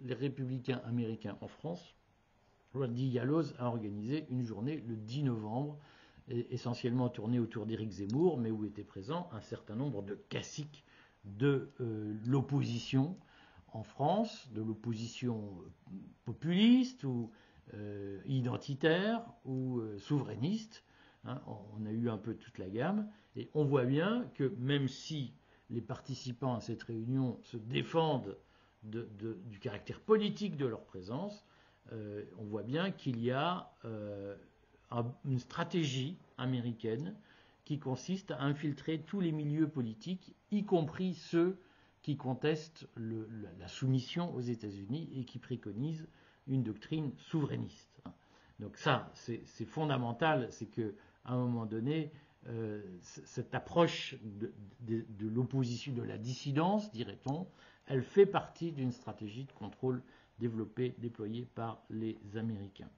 les 0.00 0.14
républicains 0.14 0.80
américains 0.84 1.36
en 1.40 1.48
France, 1.48 1.94
Randy 2.74 3.08
Yallows 3.08 3.52
a 3.58 3.66
organisé 3.66 4.26
une 4.30 4.44
journée 4.44 4.82
le 4.86 4.96
10 4.96 5.24
novembre, 5.24 5.78
essentiellement 6.28 7.08
tournée 7.08 7.38
autour 7.38 7.66
d'Éric 7.66 7.90
Zemmour, 7.90 8.38
mais 8.38 8.50
où 8.50 8.64
étaient 8.64 8.84
présents 8.84 9.28
un 9.32 9.40
certain 9.40 9.74
nombre 9.74 10.02
de 10.02 10.14
classiques 10.28 10.84
de 11.24 11.70
euh, 11.80 12.14
l'opposition 12.26 13.16
en 13.72 13.82
France, 13.82 14.48
de 14.52 14.62
l'opposition 14.62 15.52
populiste 16.24 17.04
ou 17.04 17.30
euh, 17.74 18.20
identitaire 18.26 19.22
ou 19.44 19.82
souverainiste, 19.98 20.84
Hein, 21.24 21.40
on 21.46 21.84
a 21.84 21.90
eu 21.90 22.08
un 22.08 22.16
peu 22.16 22.34
toute 22.34 22.56
la 22.58 22.68
gamme, 22.68 23.06
et 23.36 23.50
on 23.54 23.64
voit 23.64 23.84
bien 23.84 24.26
que 24.34 24.52
même 24.58 24.88
si 24.88 25.32
les 25.70 25.80
participants 25.80 26.56
à 26.56 26.60
cette 26.60 26.82
réunion 26.82 27.38
se 27.42 27.56
défendent 27.56 28.36
du 28.82 29.58
caractère 29.60 30.00
politique 30.00 30.56
de 30.56 30.66
leur 30.66 30.82
présence, 30.84 31.44
euh, 31.92 32.24
on 32.38 32.44
voit 32.44 32.62
bien 32.62 32.90
qu'il 32.90 33.22
y 33.22 33.30
a 33.30 33.70
euh, 33.84 34.36
une 35.24 35.38
stratégie 35.38 36.16
américaine 36.38 37.14
qui 37.64 37.78
consiste 37.78 38.30
à 38.32 38.42
infiltrer 38.42 39.00
tous 39.00 39.20
les 39.20 39.32
milieux 39.32 39.68
politiques, 39.68 40.34
y 40.50 40.64
compris 40.64 41.14
ceux 41.14 41.58
qui 42.02 42.16
contestent 42.16 42.88
la, 42.96 43.68
soumission 43.68 44.34
aux 44.34 44.40
États-Unis 44.40 45.10
et 45.14 45.24
qui 45.24 45.38
préconisent 45.38 46.08
une 46.48 46.62
doctrine 46.62 47.12
souverainiste. 47.18 48.02
Donc 48.58 48.76
ça, 48.76 49.10
c'est 49.14 49.64
fondamental, 49.66 50.48
c'est 50.50 50.66
que 50.66 50.94
à 51.24 51.34
un 51.34 51.38
moment 51.38 51.66
donné, 51.66 52.10
euh, 52.48 52.82
cette 53.02 53.54
approche 53.54 54.16
de, 54.80 55.04
l'opposition, 55.20 55.92
de 55.92 56.02
la 56.02 56.16
dissidence, 56.16 56.90
dirait-on, 56.92 57.46
elle 57.86 58.02
fait 58.02 58.26
partie 58.26 58.72
d'une 58.72 58.92
stratégie 58.92 59.44
de 59.44 59.52
contrôle 59.52 60.02
développée, 60.38 60.94
déployée 60.98 61.46
par 61.54 61.82
les 61.90 62.18
Américains. 62.36 62.88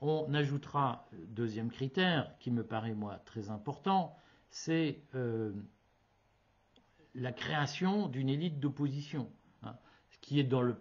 On 0.00 0.32
ajoutera 0.32 1.08
deuxième 1.26 1.70
critère 1.70 2.32
qui 2.38 2.52
me 2.52 2.62
paraît 2.62 2.94
moi 2.94 3.20
très 3.24 3.50
important, 3.50 4.16
c'est 4.48 5.02
euh, 5.16 5.52
la 7.14 7.32
création 7.32 8.06
d'une 8.06 8.28
élite 8.28 8.60
d'opposition, 8.60 9.28
hein, 9.62 9.76
ce 10.10 10.18
qui 10.18 10.38
est 10.38 10.44
dans 10.44 10.62
le 10.62 10.76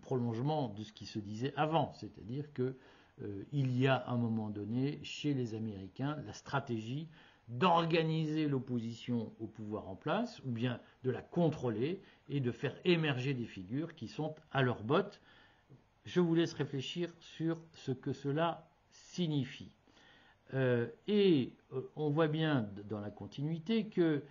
prolongement 0.00 0.68
de 0.70 0.82
ce 0.82 0.92
qui 0.92 1.06
se 1.06 1.20
disait 1.20 1.54
avant, 1.56 1.92
c'est-à-dire 1.94 2.52
que 2.52 2.76
euh, 3.22 3.44
il 3.52 3.78
y 3.78 3.86
a 3.86 3.96
à 3.96 4.12
un 4.12 4.16
moment 4.16 4.48
donné 4.50 4.98
chez 5.02 5.34
les 5.34 5.54
Américains 5.54 6.16
la 6.26 6.32
stratégie 6.32 7.08
d'organiser 7.48 8.48
l'opposition 8.48 9.32
au 9.40 9.46
pouvoir 9.46 9.88
en 9.88 9.96
place, 9.96 10.40
ou 10.46 10.50
bien 10.50 10.80
de 11.04 11.10
la 11.10 11.20
contrôler 11.20 12.00
et 12.28 12.40
de 12.40 12.50
faire 12.50 12.74
émerger 12.84 13.34
des 13.34 13.44
figures 13.44 13.94
qui 13.94 14.08
sont 14.08 14.34
à 14.52 14.62
leur 14.62 14.82
botte. 14.82 15.20
Je 16.04 16.20
vous 16.20 16.34
laisse 16.34 16.54
réfléchir 16.54 17.12
sur 17.20 17.58
ce 17.72 17.92
que 17.92 18.12
cela 18.12 18.68
signifie. 18.90 19.72
Euh, 20.54 20.86
et 21.06 21.52
euh, 21.72 21.82
on 21.96 22.10
voit 22.10 22.28
bien 22.28 22.68
dans 22.88 23.00
la 23.00 23.10
continuité 23.10 23.86
que 23.86 24.22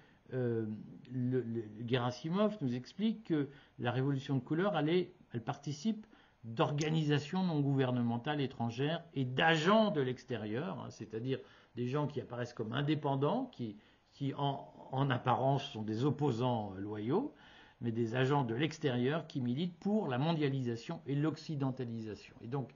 Gerasimov 1.85 2.57
nous 2.61 2.73
explique 2.73 3.25
que 3.25 3.49
la 3.79 3.91
révolution 3.91 4.35
de 4.35 4.39
couleur, 4.39 4.77
elle 4.77 5.43
participe 5.43 6.07
d'organisations 6.43 7.43
non 7.43 7.59
gouvernementales 7.59 8.41
étrangères 8.41 9.03
et 9.13 9.25
d'agents 9.25 9.91
de 9.91 10.01
l'extérieur, 10.01 10.79
hein, 10.79 10.89
c'est-à-dire 10.89 11.39
des 11.75 11.87
gens 11.87 12.07
qui 12.07 12.19
apparaissent 12.19 12.53
comme 12.53 12.73
indépendants, 12.73 13.45
qui, 13.45 13.77
qui 14.11 14.33
en, 14.33 15.09
apparence 15.09 15.63
sont 15.71 15.83
des 15.83 16.03
opposants 16.03 16.73
loyaux, 16.77 17.33
mais 17.79 17.91
des 17.91 18.15
agents 18.15 18.43
de 18.43 18.53
l'extérieur 18.53 19.27
qui 19.27 19.39
militent 19.39 19.77
pour 19.79 20.07
la 20.07 20.17
mondialisation 20.17 21.01
et 21.07 21.15
l'occidentalisation. 21.15 22.35
Et 22.41 22.47
donc 22.47 22.71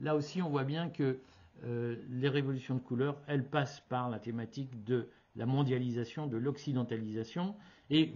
là 0.00 0.16
aussi, 0.16 0.42
on 0.42 0.48
voit 0.48 0.64
bien 0.64 0.88
que 0.88 1.20
euh, 1.64 1.96
les 2.08 2.28
révolutions 2.28 2.74
de 2.74 2.80
couleur, 2.80 3.16
elles 3.26 3.44
passent 3.44 3.80
par 3.88 4.08
la 4.08 4.18
thématique 4.18 4.82
de 4.84 5.08
la 5.36 5.46
mondialisation, 5.46 6.26
de 6.26 6.36
l'occidentalisation. 6.36 7.54
Et 7.90 8.12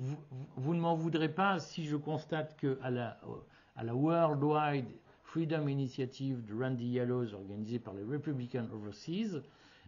vous, 0.56 0.74
ne 0.74 0.80
m'en 0.80 0.94
voudrez 0.94 1.28
pas 1.28 1.58
si 1.58 1.84
je 1.84 1.96
constate 1.96 2.56
qu'à 2.58 2.90
la, 2.90 3.20
à 3.76 3.84
la 3.84 3.94
Worldwide 3.94 4.86
Freedom 5.22 5.66
Initiative 5.68 6.44
de 6.44 6.54
Randy 6.54 6.86
Yellows, 6.86 7.34
organisée 7.34 7.78
par 7.78 7.94
les 7.94 8.04
Republican 8.04 8.66
Overseas, 8.72 9.42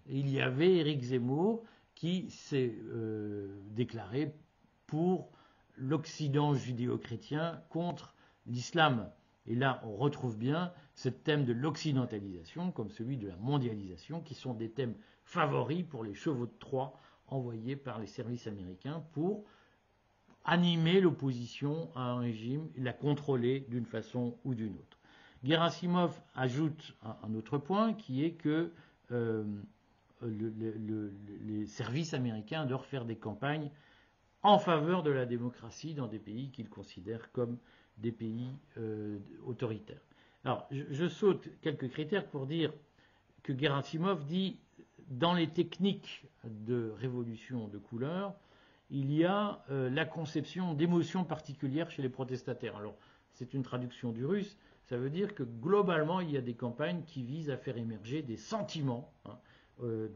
il 0.09 0.29
y 0.29 0.41
avait 0.41 0.77
Eric 0.77 1.03
Zemmour 1.03 1.63
qui 1.95 2.31
s'est 2.31 2.75
euh, 2.89 3.61
déclaré 3.71 4.35
pour 4.87 5.31
l'Occident 5.77 6.55
judéo-chrétien 6.55 7.63
contre 7.71 8.15
l'islam. 8.47 9.11
Et 9.47 9.55
là, 9.55 9.81
on 9.85 9.97
retrouve 9.97 10.37
bien 10.37 10.73
ce 10.95 11.09
thème 11.09 11.45
de 11.45 11.53
l'occidentalisation 11.53 12.73
comme 12.73 12.91
celui 12.91 13.17
de 13.17 13.29
la 13.29 13.37
mondialisation, 13.37 14.21
qui 14.21 14.35
sont 14.35 14.55
des 14.55 14.71
thèmes 14.71 14.95
favoris 15.23 15.85
pour 15.85 16.05
les 16.05 16.15
chevaux 16.15 16.47
de 16.47 16.59
Troie 16.59 16.99
envoyés 17.29 17.77
par 17.77 17.99
les 17.99 18.07
services 18.07 18.47
américains 18.47 19.05
pour 19.13 19.45
animer 20.47 21.01
l'opposition 21.01 21.91
à 21.95 22.03
un 22.03 22.21
régime, 22.21 22.69
la 22.77 22.93
contrôler 22.93 23.67
d'une 23.69 23.85
façon 23.85 24.39
ou 24.45 24.55
d'une 24.55 24.75
autre. 24.75 24.99
Gerasimov 25.45 26.19
ajoute 26.35 26.95
un, 27.03 27.35
autre 27.35 27.59
point 27.59 27.93
qui 27.93 28.25
est 28.25 28.33
que 28.33 28.73
euh, 29.13 29.45
les 30.23 31.67
services 31.67 32.15
américains 32.15 32.65
doivent 32.65 32.87
faire 32.87 33.05
des 33.05 33.17
campagnes 33.17 33.71
en 34.43 34.59
faveur 34.59 35.03
de 35.03 35.11
la 35.11 35.27
démocratie 35.27 35.95
dans 35.95 36.07
des 36.07 36.19
pays 36.21 36.51
qu'ils 36.51 36.69
considèrent 36.69 37.31
comme 37.33 37.59
des 37.99 38.13
pays 38.13 38.49
euh, 38.79 39.19
autoritaires. 39.45 40.01
Alors, 40.45 40.67
je, 40.71 41.09
saute 41.09 41.49
quelques 41.61 41.91
critères 41.91 42.27
pour 42.27 42.47
dire 42.47 42.73
que 43.43 43.57
Gerasimov 43.59 44.25
dit 44.27 44.59
dans 45.09 45.35
les 45.35 45.49
techniques 45.49 46.25
de 46.45 46.93
révolution 46.99 47.67
de 47.69 47.79
couleur, 47.79 48.35
il 48.91 49.13
y 49.13 49.25
a 49.25 49.65
euh, 49.71 49.91
la 49.91 50.05
conception 50.05 50.75
d'émotions 50.75 51.25
particulières 51.25 51.91
chez 51.91 52.03
les 52.03 52.09
protestataires. 52.09 52.77
Alors, 52.77 52.97
c'est 53.33 53.55
une 53.55 53.63
traduction 53.63 54.13
du 54.13 54.25
russe. 54.25 54.57
Ça 54.85 54.97
veut 54.97 55.11
dire 55.11 55.35
que 55.35 55.43
globalement, 55.43 56.21
il 56.21 56.31
y 56.31 56.37
a 56.37 56.41
des 56.41 56.55
campagnes 56.55 57.03
qui 57.07 57.23
visent 57.23 57.51
à 57.51 57.57
faire 57.57 57.77
émerger 57.77 58.23
des 58.23 58.37
sentiments 58.37 59.13
hein, 59.25 59.39
euh, 59.83 60.09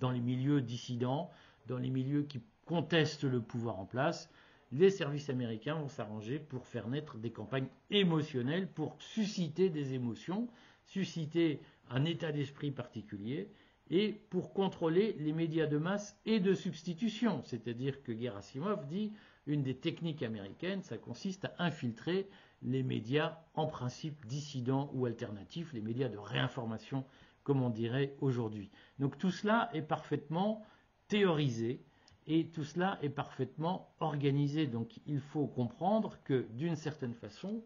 dans 0.00 0.10
les 0.10 0.20
milieux 0.20 0.60
dissidents, 0.60 1.30
dans 1.66 1.78
les 1.78 1.90
milieux 1.90 2.22
qui 2.24 2.40
contestent 2.66 3.24
le 3.24 3.40
pouvoir 3.40 3.78
en 3.78 3.86
place, 3.86 4.28
les 4.72 4.90
services 4.90 5.30
américains 5.30 5.74
vont 5.74 5.88
s'arranger 5.88 6.38
pour 6.38 6.66
faire 6.66 6.88
naître 6.88 7.16
des 7.16 7.30
campagnes 7.30 7.68
émotionnelles, 7.90 8.66
pour 8.66 8.96
susciter 8.98 9.70
des 9.70 9.94
émotions, 9.94 10.48
susciter 10.84 11.60
un 11.90 12.04
état 12.04 12.32
d'esprit 12.32 12.72
particulier, 12.72 13.48
et 13.90 14.12
pour 14.30 14.52
contrôler 14.52 15.14
les 15.18 15.32
médias 15.32 15.66
de 15.66 15.78
masse 15.78 16.18
et 16.24 16.40
de 16.40 16.54
substitution. 16.54 17.42
C'est-à-dire 17.44 18.02
que 18.02 18.16
Gerasimov 18.16 18.86
dit 18.86 19.12
une 19.46 19.62
des 19.62 19.76
techniques 19.76 20.22
américaines, 20.22 20.82
ça 20.82 20.96
consiste 20.96 21.44
à 21.44 21.54
infiltrer 21.58 22.28
les 22.62 22.82
médias 22.82 23.38
en 23.54 23.66
principe 23.66 24.24
dissidents 24.26 24.90
ou 24.94 25.04
alternatifs, 25.06 25.72
les 25.74 25.82
médias 25.82 26.08
de 26.08 26.16
réinformation, 26.16 27.04
comme 27.42 27.62
on 27.62 27.68
dirait 27.68 28.16
aujourd'hui. 28.20 28.70
Donc 28.98 29.18
tout 29.18 29.30
cela 29.30 29.68
est 29.74 29.82
parfaitement 29.82 30.64
théorisé 31.08 31.84
et 32.26 32.46
tout 32.48 32.64
cela 32.64 32.98
est 33.02 33.10
parfaitement 33.10 33.94
organisé. 34.00 34.66
Donc 34.66 34.98
il 35.06 35.20
faut 35.20 35.46
comprendre 35.46 36.18
que 36.24 36.46
d'une 36.52 36.76
certaine 36.76 37.14
façon, 37.14 37.62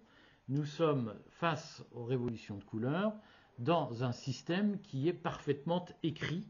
nous 0.49 0.65
sommes 0.65 1.15
face 1.29 1.85
aux 1.93 2.05
révolutions 2.05 2.57
de 2.57 2.65
couleur 2.65 3.13
dans 3.59 4.05
un 4.05 4.13
système 4.13 4.81
qui 4.81 5.09
est 5.09 5.13
parfaitement 5.13 5.85
écrit 6.03 6.47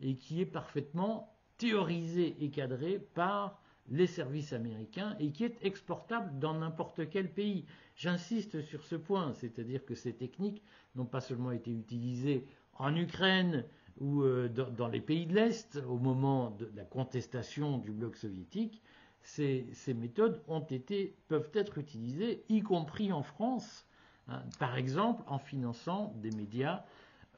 et 0.00 0.16
qui 0.16 0.40
est 0.40 0.46
parfaitement 0.46 1.34
théorisé 1.58 2.36
et 2.40 2.50
cadré 2.50 2.98
par 3.14 3.60
les 3.90 4.06
services 4.06 4.52
américains 4.52 5.16
et 5.20 5.30
qui 5.30 5.44
est 5.44 5.56
exportable 5.62 6.38
dans 6.38 6.54
n'importe 6.54 7.08
quel 7.10 7.30
pays. 7.30 7.64
J'insiste 7.96 8.62
sur 8.62 8.82
ce 8.84 8.96
point, 8.96 9.32
c'est-à-dire 9.34 9.84
que 9.84 9.94
ces 9.94 10.14
techniques 10.14 10.62
n'ont 10.94 11.04
pas 11.04 11.20
seulement 11.20 11.52
été 11.52 11.70
utilisées 11.70 12.46
en 12.78 12.96
Ukraine, 12.96 13.64
ou 14.00 14.22
euh, 14.22 14.48
dans, 14.48 14.88
les 14.88 15.00
pays 15.00 15.26
de 15.26 15.34
l'Est, 15.34 15.80
au 15.88 15.98
moment 15.98 16.50
de 16.50 16.70
la 16.74 16.84
contestation 16.84 17.78
du 17.78 17.92
bloc 17.92 18.16
soviétique, 18.16 18.82
ces, 19.22 19.94
méthodes 19.94 20.42
ont 20.48 20.64
été, 20.64 21.16
peuvent 21.28 21.50
être 21.54 21.78
utilisées, 21.78 22.44
y 22.48 22.60
compris 22.60 23.12
en 23.12 23.22
France, 23.22 23.86
hein, 24.28 24.42
par 24.58 24.76
exemple 24.76 25.22
en 25.26 25.38
finançant 25.38 26.12
des 26.16 26.30
médias 26.30 26.84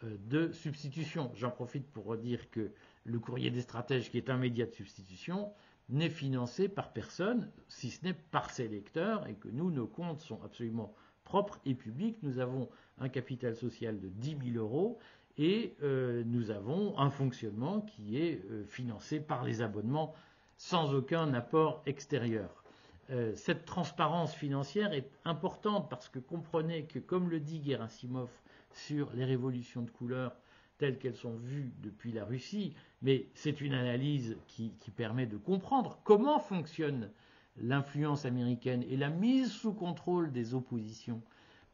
euh, 0.05 0.17
de 0.29 0.53
substitution. 0.53 1.31
J'en 1.35 1.51
profite 1.51 1.87
pour 1.91 2.05
redire 2.05 2.51
que 2.51 2.73
le 3.05 3.19
courrier 3.19 3.51
des 3.51 3.63
stratèges, 3.63 4.11
qui 4.11 4.19
est 4.19 4.31
un 4.31 4.37
média 4.37 4.67
de 4.67 4.73
substitution, 4.73 5.53
n'est 5.89 6.11
financé 6.11 6.69
par 6.69 6.93
personne, 6.93 7.51
si 7.69 7.91
ce 7.91 8.05
n'est 8.05 8.15
par 8.15 8.51
ses 8.51 8.69
lecteurs, 8.69 9.27
et 9.29 9.35
que 9.35 9.49
nous, 9.49 9.71
nos 9.71 9.87
comptes 9.87 10.21
sont 10.21 10.43
absolument 10.43 10.93
propres 11.25 11.61
et 11.65 11.75
publics. 11.75 12.19
Nous 12.23 12.39
avons 12.39 12.69
un 12.99 13.09
capital 13.09 13.55
social 13.55 14.01
de 14.01 14.09
10 14.09 14.53
000 14.53 14.65
euros 14.65 14.99
et 15.39 15.77
euh, 15.83 16.23
nous 16.25 16.51
avons 16.51 16.99
un 16.99 17.11
fonctionnement 17.11 17.83
qui 17.83 18.19
est 18.19 18.43
euh, 18.51 18.65
financé 18.65 19.21
par 19.21 19.45
les 19.45 19.61
abonnements 19.61 20.15
sans 20.57 20.95
aucun 20.95 21.35
apport 21.35 21.83
extérieur. 21.87 22.65
Euh, 23.11 23.35
cette 23.37 23.65
transparence 23.65 24.35
financière 24.35 24.93
est 24.93 25.09
importante 25.25 25.89
parce 25.89 26.09
que 26.09 26.19
comprenez 26.19 26.87
que, 26.87 26.99
comme 26.99 27.31
le 27.31 27.39
dit 27.39 27.63
Gerasimov 27.63 28.31
sur 28.73 29.13
les 29.15 29.25
révolutions 29.25 29.83
de 29.83 29.91
couleur 29.91 30.37
telles 30.79 30.99
qu'elles 30.99 31.17
sont 31.17 31.37
vues 31.37 31.73
depuis 31.79 32.13
la 32.13 32.25
Russie, 32.25 32.75
mais 33.03 33.29
c'est 33.35 33.61
une 33.61 33.75
analyse 33.75 34.37
qui, 34.49 34.73
permet 34.95 35.27
de 35.27 35.37
comprendre 35.37 36.01
comment 36.05 36.39
fonctionne 36.39 37.11
l'influence 37.59 38.27
américaine 38.27 38.85
et 38.89 38.97
la 38.97 39.09
mise 39.09 39.53
sous 39.53 39.73
contrôle 39.73 40.33
des 40.33 40.55
oppositions 40.55 41.23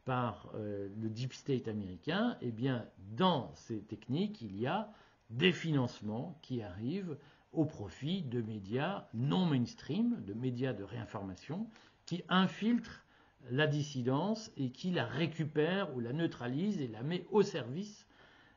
par 0.04 0.50
euh, 0.54 0.88
le 1.00 1.08
deep 1.08 1.32
state 1.32 1.66
américain, 1.66 2.36
eh 2.42 2.50
bien, 2.50 2.86
dans 3.16 3.52
ces 3.54 3.80
techniques, 3.80 4.42
il 4.42 4.56
y 4.60 4.66
a 4.66 4.92
des 5.30 5.52
financements 5.52 6.38
qui 6.42 6.62
arrivent 6.62 7.16
au 7.52 7.64
profit 7.64 8.22
de 8.22 8.40
médias 8.40 9.06
non 9.14 9.46
mainstream, 9.46 10.22
de 10.24 10.34
médias 10.34 10.72
de 10.72 10.84
réinformation, 10.84 11.68
qui 12.06 12.22
infiltrent 12.28 13.04
la 13.50 13.66
dissidence 13.66 14.50
et 14.56 14.70
qui 14.70 14.90
la 14.90 15.04
récupèrent 15.04 15.94
ou 15.94 16.00
la 16.00 16.12
neutralisent 16.12 16.80
et 16.80 16.88
la 16.88 17.02
mettent 17.02 17.26
au 17.30 17.42
service, 17.42 18.06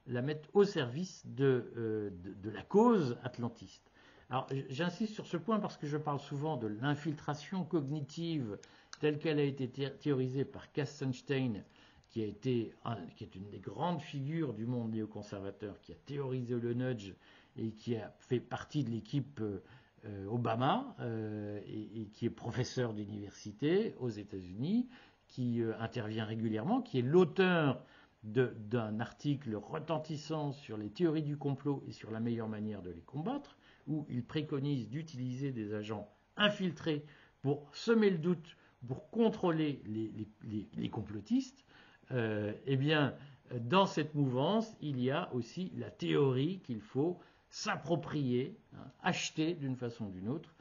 la 0.08 0.22
mettent 0.22 0.50
au 0.54 0.64
service 0.64 1.26
de, 1.26 1.72
euh, 1.78 2.10
la 2.44 2.62
cause 2.62 3.18
atlantiste. 3.24 3.92
Alors, 4.30 4.48
j'insiste 4.70 5.14
sur 5.14 5.28
ce 5.28 5.38
point 5.38 5.60
parce 5.60 5.78
que 5.78 5.88
je 5.88 5.98
parle 5.98 6.20
souvent 6.20 6.58
de 6.58 6.68
l'infiltration 6.68 7.64
cognitive 7.64 8.58
telle 9.00 9.20
qu'elle 9.20 9.40
a 9.40 9.44
été 9.44 9.68
théorisée 10.00 10.46
par 10.46 10.72
Kastenstein, 10.72 11.64
qui, 12.10 12.24
a 12.24 12.26
été 12.26 12.74
qui 13.16 13.24
est 13.24 13.36
une 13.36 13.50
des 13.50 13.60
grandes 13.60 14.02
figures 14.02 14.54
du 14.54 14.66
monde 14.66 14.92
néoconservateur, 14.92 15.80
qui 15.82 15.92
a 15.92 15.96
théorisé 16.06 16.56
le 16.56 16.74
nudge 16.74 17.14
et 17.58 17.72
qui 17.72 17.96
a 17.96 18.14
fait 18.20 18.40
partie 18.40 18.84
de 18.84 18.90
l'équipe 18.90 19.42
euh, 19.42 20.28
Obama, 20.28 20.96
euh, 21.00 21.60
et, 21.68 22.08
qui 22.14 22.26
est 22.26 22.30
professeur 22.30 22.94
d'université 22.94 23.96
aux 24.00 24.10
États-Unis, 24.10 24.88
qui 25.28 25.62
euh, 25.62 25.74
intervient 25.80 26.26
régulièrement, 26.26 26.82
qui 26.82 27.00
est 27.00 27.04
l'auteur 27.04 27.84
d'un 28.24 29.00
article 29.00 29.56
retentissant 29.56 30.52
sur 30.52 30.78
les 30.78 30.90
théories 30.90 31.22
du 31.22 31.38
complot 31.38 31.84
et 31.88 31.92
sur 31.92 32.10
la 32.10 32.20
meilleure 32.20 32.48
manière 32.48 32.82
de 32.82 32.90
les 32.90 33.02
combattre, 33.02 33.56
où 33.88 34.06
il 34.10 34.24
préconise 34.24 34.90
d'utiliser 34.90 35.52
des 35.52 35.76
agents 35.76 36.10
infiltrés 36.36 37.06
pour 37.44 37.70
semer 37.72 38.10
le 38.10 38.18
doute 38.18 38.58
pour 38.88 39.10
contrôler 39.10 39.82
les, 39.86 40.90
complotistes, 40.90 41.66
euh, 42.12 42.54
eh 42.66 42.78
bien, 42.78 43.16
dans 43.54 43.86
cette 43.86 44.16
mouvance, 44.16 44.76
il 44.82 45.00
y 45.02 45.12
a 45.12 45.32
aussi 45.34 45.72
la 45.78 45.90
théorie 45.90 46.60
qu'il 46.64 46.82
faut 46.82 47.20
s'approprier, 47.56 48.58
hein, 48.74 48.92
acheter 49.02 49.54
d'une 49.54 49.78
façon 49.78 50.08
ou 50.08 50.12
d'une 50.12 50.28
autre, 50.28 50.54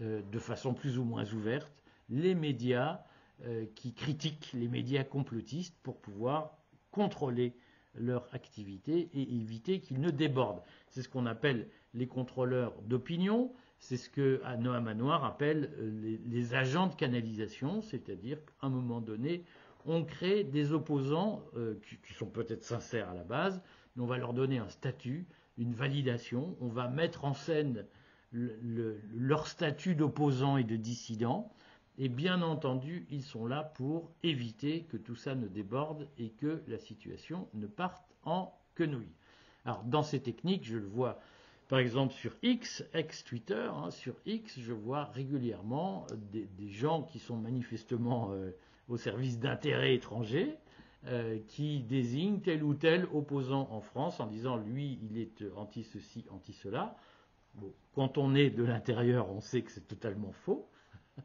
euh, 0.00 0.22
de 0.32 0.38
façon 0.38 0.72
plus 0.72 0.96
ou 0.98 1.04
moins 1.04 1.30
ouverte, 1.34 1.70
les 2.08 2.34
médias 2.34 3.02
euh, 3.44 3.66
qui 3.74 3.92
critiquent 3.92 4.50
les 4.54 4.66
médias 4.66 5.04
complotistes 5.04 5.76
pour 5.82 6.00
pouvoir 6.00 6.56
contrôler 6.90 7.54
leur 7.94 8.34
activité 8.34 9.10
et 9.12 9.34
éviter 9.34 9.80
qu'ils 9.80 10.00
ne 10.00 10.10
débordent. 10.10 10.62
C'est 10.88 11.02
ce 11.02 11.08
qu'on 11.10 11.26
appelle 11.26 11.68
les 11.92 12.06
contrôleurs 12.06 12.80
d'opinion, 12.80 13.52
c'est 13.78 13.98
ce 13.98 14.08
que 14.08 14.40
Noam 14.58 14.84
Manoir 14.84 15.26
appelle 15.26 15.70
euh, 15.78 16.16
les, 16.24 16.54
agents 16.54 16.86
de 16.86 16.94
canalisation, 16.94 17.82
c'est-à-dire 17.82 18.38
qu'à 18.42 18.68
un 18.68 18.70
moment 18.70 19.02
donné, 19.02 19.44
on 19.84 20.02
crée 20.02 20.44
des 20.44 20.72
opposants 20.72 21.44
euh, 21.58 21.74
qui, 22.06 22.14
sont 22.14 22.30
peut-être 22.30 22.64
sincères 22.64 23.10
à 23.10 23.14
la 23.14 23.24
base, 23.24 23.60
on 23.98 24.06
va 24.06 24.16
leur 24.16 24.32
donner 24.32 24.58
un 24.58 24.68
statut, 24.68 25.26
une 25.58 25.74
validation, 25.74 26.56
on 26.60 26.68
va 26.68 26.88
mettre 26.88 27.24
en 27.24 27.34
scène 27.34 27.84
leur 28.32 29.46
statut 29.46 29.94
d'opposant 29.94 30.56
et 30.56 30.64
de 30.64 30.76
dissident, 30.76 31.52
et 31.98 32.08
bien 32.08 32.42
entendu, 32.42 33.06
ils 33.10 33.24
sont 33.24 33.46
là 33.46 33.64
pour 33.64 34.12
éviter 34.22 34.84
que 34.84 34.96
tout 34.96 35.16
ça 35.16 35.34
ne 35.34 35.48
déborde 35.48 36.08
et 36.18 36.30
que 36.30 36.62
la 36.68 36.78
situation 36.78 37.48
ne 37.54 37.66
parte 37.66 38.04
en 38.24 38.54
quenouille. 38.74 39.12
Alors, 39.64 39.82
dans 39.82 40.02
ces 40.02 40.20
techniques, 40.20 40.64
je 40.64 40.76
le 40.76 40.86
vois 40.86 41.18
par 41.68 41.78
exemple 41.78 42.14
sur 42.14 42.34
X, 42.42 42.82
ex-Twitter, 42.94 43.68
hein, 43.70 43.90
sur 43.90 44.14
X, 44.24 44.58
je 44.58 44.72
vois 44.72 45.04
régulièrement 45.04 46.06
des, 46.32 46.48
gens 46.70 47.02
qui 47.02 47.18
sont 47.18 47.36
manifestement 47.36 48.32
euh, 48.32 48.50
au 48.88 48.96
service 48.96 49.38
d'intérêts 49.38 49.94
étrangers, 49.94 50.56
euh, 51.06 51.38
qui 51.46 51.80
désignent 51.80 52.40
tel 52.40 52.62
ou 52.64 52.74
tel 52.74 53.06
opposant 53.12 53.68
en 53.70 53.80
France 53.80 54.20
en 54.20 54.26
disant 54.26 54.56
lui, 54.56 54.98
il 55.02 55.18
est 55.18 55.44
anti-ceci, 55.56 56.24
anti-cela. 56.30 56.96
quand 57.94 58.18
on 58.18 58.34
est 58.34 58.50
de 58.50 58.64
l'intérieur, 58.64 59.30
on 59.30 59.40
sait 59.40 59.62
que 59.62 59.70
c'est 59.70 59.86
totalement 59.86 60.32
faux. 60.32 60.68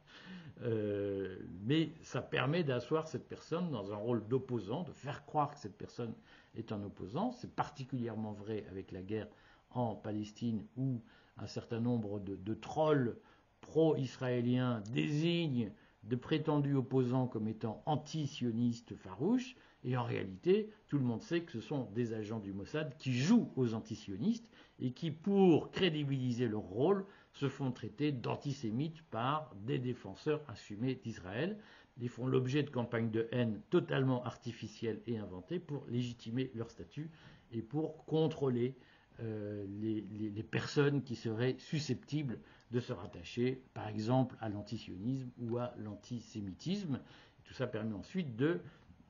Euh, 0.61 1.39
mais 1.65 1.89
ça 2.03 2.21
permet 2.21 2.63
d'asseoir 2.63 3.07
cette 3.07 3.27
personne 3.27 3.69
dans 3.71 3.91
un 3.91 3.97
rôle 3.97 4.25
d'opposant, 4.27 4.83
de 4.83 4.93
faire 4.93 5.25
croire 5.25 5.51
que 5.51 5.59
cette 5.59 5.77
personne 5.77 6.13
est 6.55 6.71
un 6.71 6.81
opposant. 6.83 7.31
C'est 7.31 7.53
particulièrement 7.53 8.31
vrai 8.31 8.63
avec 8.69 8.91
la 8.91 9.01
guerre 9.01 9.27
en 9.71 9.95
Palestine 9.95 10.63
où 10.77 11.01
un 11.37 11.47
certain 11.47 11.79
nombre 11.79 12.19
de, 12.19 12.53
trolls 12.53 13.17
pro-israéliens 13.61 14.81
désignent 14.91 15.71
de 16.03 16.15
prétendus 16.15 16.75
opposants 16.75 17.27
comme 17.27 17.47
étant 17.47 17.81
anti-sionistes 17.85 18.95
farouches, 18.95 19.55
et 19.83 19.97
en 19.97 20.03
réalité, 20.03 20.69
tout 20.87 20.97
le 20.97 21.03
monde 21.03 21.21
sait 21.21 21.41
que 21.41 21.51
ce 21.51 21.59
sont 21.59 21.89
des 21.91 22.13
agents 22.13 22.39
du 22.39 22.53
Mossad 22.53 22.95
qui 22.97 23.13
jouent 23.13 23.51
aux 23.55 23.73
antisionistes 23.73 24.47
et 24.79 24.91
qui, 24.91 25.11
pour 25.11 25.71
crédibiliser 25.71 26.47
leur 26.47 26.61
rôle, 26.61 27.05
se 27.33 27.49
font 27.49 27.71
traiter 27.71 28.11
d'antisémites 28.11 29.01
par 29.03 29.53
des 29.65 29.79
défenseurs 29.79 30.41
assumés 30.47 30.95
d'Israël. 30.95 31.57
Ils 31.99 32.09
font 32.09 32.27
l'objet 32.27 32.63
de 32.63 32.69
campagnes 32.69 33.11
de 33.11 33.27
haine 33.31 33.59
totalement 33.69 34.23
artificielles 34.23 35.01
et 35.05 35.17
inventées 35.17 35.59
pour 35.59 35.85
légitimer 35.87 36.51
leur 36.55 36.69
statut 36.69 37.09
et 37.51 37.61
pour 37.61 38.05
contrôler 38.05 38.75
euh, 39.21 39.65
les, 39.79 40.43
personnes 40.43 41.03
qui 41.03 41.15
seraient 41.15 41.55
susceptibles 41.57 42.39
de 42.71 42.79
se 42.79 42.93
rattacher, 42.93 43.61
par 43.73 43.87
exemple, 43.87 44.35
à 44.39 44.49
l'antisionisme 44.49 45.29
ou 45.39 45.57
à 45.57 45.73
l'antisémitisme. 45.77 46.99
Tout 47.43 47.53
ça 47.53 47.67
permet 47.67 47.93
ensuite 47.93 48.35
de 48.35 48.59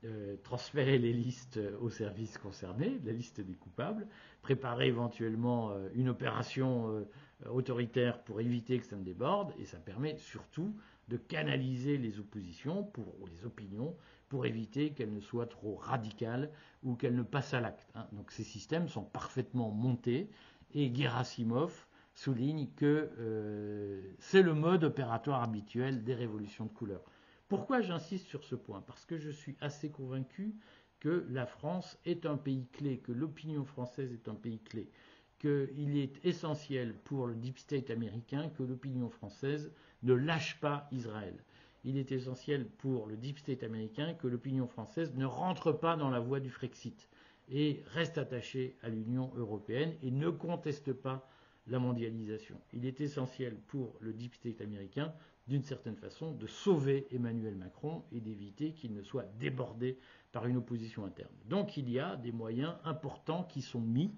euh, 0.04 0.36
transférer 0.42 0.98
les 0.98 1.12
listes 1.12 1.58
aux 1.80 1.90
services 1.90 2.38
concernés, 2.38 3.00
la 3.04 3.12
liste 3.12 3.40
des 3.40 3.54
coupables, 3.54 4.06
préparer 4.42 4.88
éventuellement 4.88 5.70
euh, 5.70 5.88
une 5.94 6.08
opération 6.08 7.06
autoritaire 7.50 8.22
pour 8.22 8.40
éviter 8.40 8.78
que 8.78 8.86
ça 8.86 8.96
ne 8.96 9.02
déborde, 9.02 9.52
et 9.58 9.64
ça 9.64 9.78
permet 9.78 10.16
surtout 10.16 10.74
de 11.08 11.16
canaliser 11.16 11.98
les 11.98 12.18
oppositions 12.18 12.90
ou 13.20 13.26
les 13.26 13.44
opinions 13.44 13.94
pour 14.28 14.46
éviter 14.46 14.90
qu'elles 14.90 15.12
ne 15.12 15.20
soient 15.20 15.46
trop 15.46 15.76
radicales 15.76 16.50
ou 16.82 16.94
qu'elles 16.94 17.14
ne 17.14 17.22
passent 17.22 17.54
à 17.54 17.60
l'acte. 17.60 17.88
Hein. 17.94 18.06
Donc 18.12 18.30
ces 18.30 18.44
systèmes 18.44 18.88
sont 18.88 19.04
parfaitement 19.04 19.70
montés 19.70 20.30
et 20.72 20.94
Gerasimov 20.94 21.86
souligne 22.14 22.68
que 22.76 23.10
euh, 23.18 24.02
c'est 24.18 24.42
le 24.42 24.54
mode 24.54 24.84
opératoire 24.84 25.42
habituel 25.42 26.04
des 26.04 26.14
révolutions 26.14 26.64
de 26.64 26.70
couleur. 26.72 27.02
Pourquoi 27.48 27.80
j'insiste 27.80 28.26
sur 28.26 28.44
ce 28.44 28.54
point? 28.54 28.80
Parce 28.82 29.04
que 29.04 29.18
je 29.18 29.30
suis 29.30 29.56
assez 29.60 29.90
convaincu 29.90 30.54
que 31.00 31.26
la 31.28 31.46
France 31.46 31.98
est 32.04 32.26
un 32.26 32.36
pays 32.36 32.66
clé, 32.72 32.98
que 32.98 33.12
l'opinion 33.12 33.64
française 33.64 34.12
est 34.12 34.28
un 34.28 34.34
pays 34.34 34.60
clé, 34.60 34.90
qu'il 35.38 35.96
est 35.96 36.24
essentiel 36.24 36.94
pour 37.04 37.26
le 37.26 37.34
deep 37.34 37.58
state 37.58 37.90
américain 37.90 38.48
que 38.50 38.62
l'opinion 38.62 39.10
française 39.10 39.70
ne 40.02 40.14
lâche 40.14 40.58
pas 40.60 40.88
Israël 40.92 41.36
il 41.84 41.98
est 41.98 42.12
essentiel 42.12 42.66
pour 42.78 43.06
le 43.06 43.16
deep 43.16 43.38
state 43.38 43.62
américain 43.62 44.14
que 44.14 44.26
l'opinion 44.26 44.66
française 44.66 45.12
ne 45.14 45.26
rentre 45.26 45.72
pas 45.72 45.96
dans 45.96 46.10
la 46.10 46.20
voie 46.20 46.40
du 46.40 46.50
Frexit 46.50 47.08
et 47.50 47.82
reste 47.92 48.16
attachée 48.16 48.76
à 48.82 48.88
l'Union 48.88 49.30
européenne 49.36 49.94
et 50.02 50.10
ne 50.10 50.30
conteste 50.30 50.92
pas 50.92 51.28
la 51.66 51.78
mondialisation. 51.78 52.58
Il 52.72 52.86
est 52.86 53.00
essentiel 53.00 53.56
pour 53.66 53.96
le 54.00 54.12
deep 54.12 54.34
state 54.34 54.62
américain, 54.62 55.12
d'une 55.46 55.62
certaine 55.62 55.96
façon, 55.96 56.32
de 56.32 56.46
sauver 56.46 57.06
Emmanuel 57.10 57.54
Macron 57.54 58.04
et 58.12 58.20
d'éviter 58.20 58.72
qu'il 58.72 58.94
ne 58.94 59.02
soit 59.02 59.26
débordé 59.38 59.98
par 60.32 60.46
une 60.46 60.56
opposition 60.56 61.04
interne. 61.04 61.34
Donc 61.46 61.76
il 61.76 61.90
y 61.90 61.98
a 61.98 62.16
des 62.16 62.32
moyens 62.32 62.74
importants 62.84 63.44
qui 63.44 63.60
sont 63.60 63.80
mis 63.80 64.14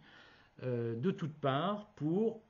euh, 0.62 0.94
de 0.94 1.10
toutes 1.10 1.34
parts 1.34 1.90
pour 1.96 2.40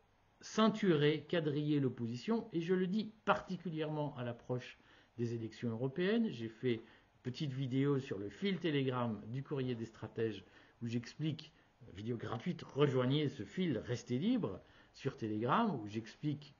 ceinturer, 0.40 1.26
quadriller 1.28 1.80
l'opposition, 1.80 2.48
et 2.52 2.60
je 2.60 2.74
le 2.74 2.86
dis 2.86 3.12
particulièrement 3.24 4.14
à 4.16 4.24
l'approche 4.24 4.78
des 5.16 5.34
élections 5.34 5.70
européennes. 5.70 6.28
J'ai 6.30 6.48
fait 6.48 6.74
une 6.74 6.80
petite 7.22 7.52
vidéo 7.52 7.98
sur 7.98 8.18
le 8.18 8.28
fil 8.28 8.58
Telegram 8.58 9.20
du 9.28 9.42
courrier 9.42 9.74
des 9.74 9.86
stratèges 9.86 10.44
où 10.82 10.86
j'explique, 10.86 11.52
vidéo 11.94 12.16
gratuite, 12.16 12.62
rejoignez 12.62 13.28
ce 13.28 13.42
fil, 13.42 13.78
restez 13.78 14.18
libre 14.18 14.60
sur 14.92 15.16
Telegram, 15.16 15.80
où 15.82 15.88
j'explique 15.88 16.54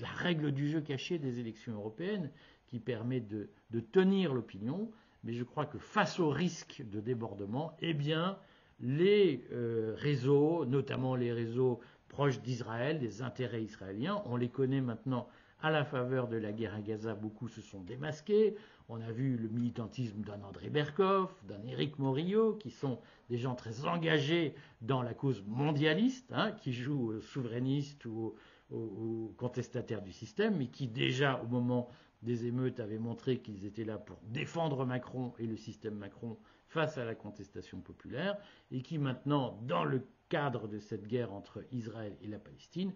la 0.00 0.08
règle 0.08 0.52
du 0.52 0.68
jeu 0.68 0.80
caché 0.80 1.18
des 1.18 1.38
élections 1.38 1.74
européennes 1.74 2.30
qui 2.66 2.80
permet 2.80 3.20
de, 3.20 3.48
tenir 3.92 4.34
l'opinion. 4.34 4.90
Mais 5.24 5.32
je 5.32 5.44
crois 5.44 5.66
que 5.66 5.78
face 5.78 6.20
au 6.20 6.28
risque 6.28 6.82
de 6.90 7.00
débordement, 7.00 7.76
eh 7.80 7.94
bien, 7.94 8.38
les 8.80 9.44
euh, 9.52 9.94
réseaux, 9.96 10.64
notamment 10.66 11.16
les 11.16 11.32
réseaux 11.32 11.80
proches 12.08 12.40
d'Israël, 12.40 12.98
des 12.98 13.22
intérêts 13.22 13.62
israéliens, 13.62 14.22
on 14.26 14.36
les 14.36 14.48
connaît 14.48 14.80
maintenant 14.80 15.28
à 15.62 15.70
la 15.70 15.84
faveur 15.84 16.28
de 16.28 16.36
la 16.36 16.52
guerre 16.52 16.74
à 16.74 16.80
Gaza, 16.80 17.14
beaucoup 17.14 17.48
se 17.48 17.60
sont 17.60 17.80
démasqués. 17.80 18.56
On 18.88 19.00
a 19.00 19.10
vu 19.10 19.36
le 19.36 19.48
militantisme 19.48 20.20
d'un 20.20 20.40
André 20.42 20.70
Berkoff, 20.70 21.34
d'un 21.44 21.60
Éric 21.66 21.98
Morillo, 21.98 22.54
qui 22.54 22.70
sont 22.70 23.00
des 23.30 23.38
gens 23.38 23.54
très 23.54 23.84
engagés 23.84 24.54
dans 24.80 25.02
la 25.02 25.12
cause 25.12 25.42
mondialiste, 25.46 26.30
hein, 26.32 26.52
qui 26.52 26.72
jouent 26.72 27.14
aux 27.14 27.20
souverainistes 27.20 28.04
ou 28.04 28.34
aux, 28.70 29.34
contestataires 29.36 30.02
du 30.02 30.12
système, 30.12 30.56
mais 30.56 30.68
qui 30.68 30.88
déjà 30.88 31.40
au 31.42 31.46
moment 31.46 31.88
des 32.22 32.46
émeutes 32.46 32.80
avaient 32.80 32.98
montré 32.98 33.38
qu'ils 33.38 33.64
étaient 33.66 33.84
là 33.84 33.98
pour 33.98 34.18
défendre 34.24 34.84
Macron 34.84 35.32
et 35.38 35.46
le 35.46 35.56
système 35.56 35.94
Macron 35.94 36.38
face 36.68 36.98
à 36.98 37.04
la 37.04 37.14
contestation 37.14 37.80
populaire, 37.80 38.36
et 38.70 38.82
qui 38.82 38.98
maintenant, 38.98 39.58
dans 39.62 39.84
le 39.84 40.06
cadre 40.28 40.66
de 40.66 40.78
cette 40.78 41.06
guerre 41.06 41.32
entre 41.32 41.64
Israël 41.70 42.16
et 42.20 42.26
la 42.26 42.38
Palestine, 42.38 42.92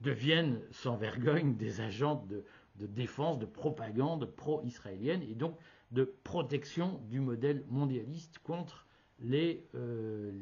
deviennent 0.00 0.60
sans 0.72 0.96
vergogne 0.96 1.56
des 1.56 1.80
agents 1.80 2.26
de, 2.28 2.44
défense, 2.86 3.38
de 3.38 3.46
propagande 3.46 4.26
pro-israélienne 4.26 5.22
et 5.22 5.34
donc 5.34 5.56
de 5.92 6.04
protection 6.24 7.00
du 7.08 7.20
modèle 7.20 7.64
mondialiste 7.68 8.40
contre 8.40 8.86
les, 9.20 9.68
euh, 9.76 10.32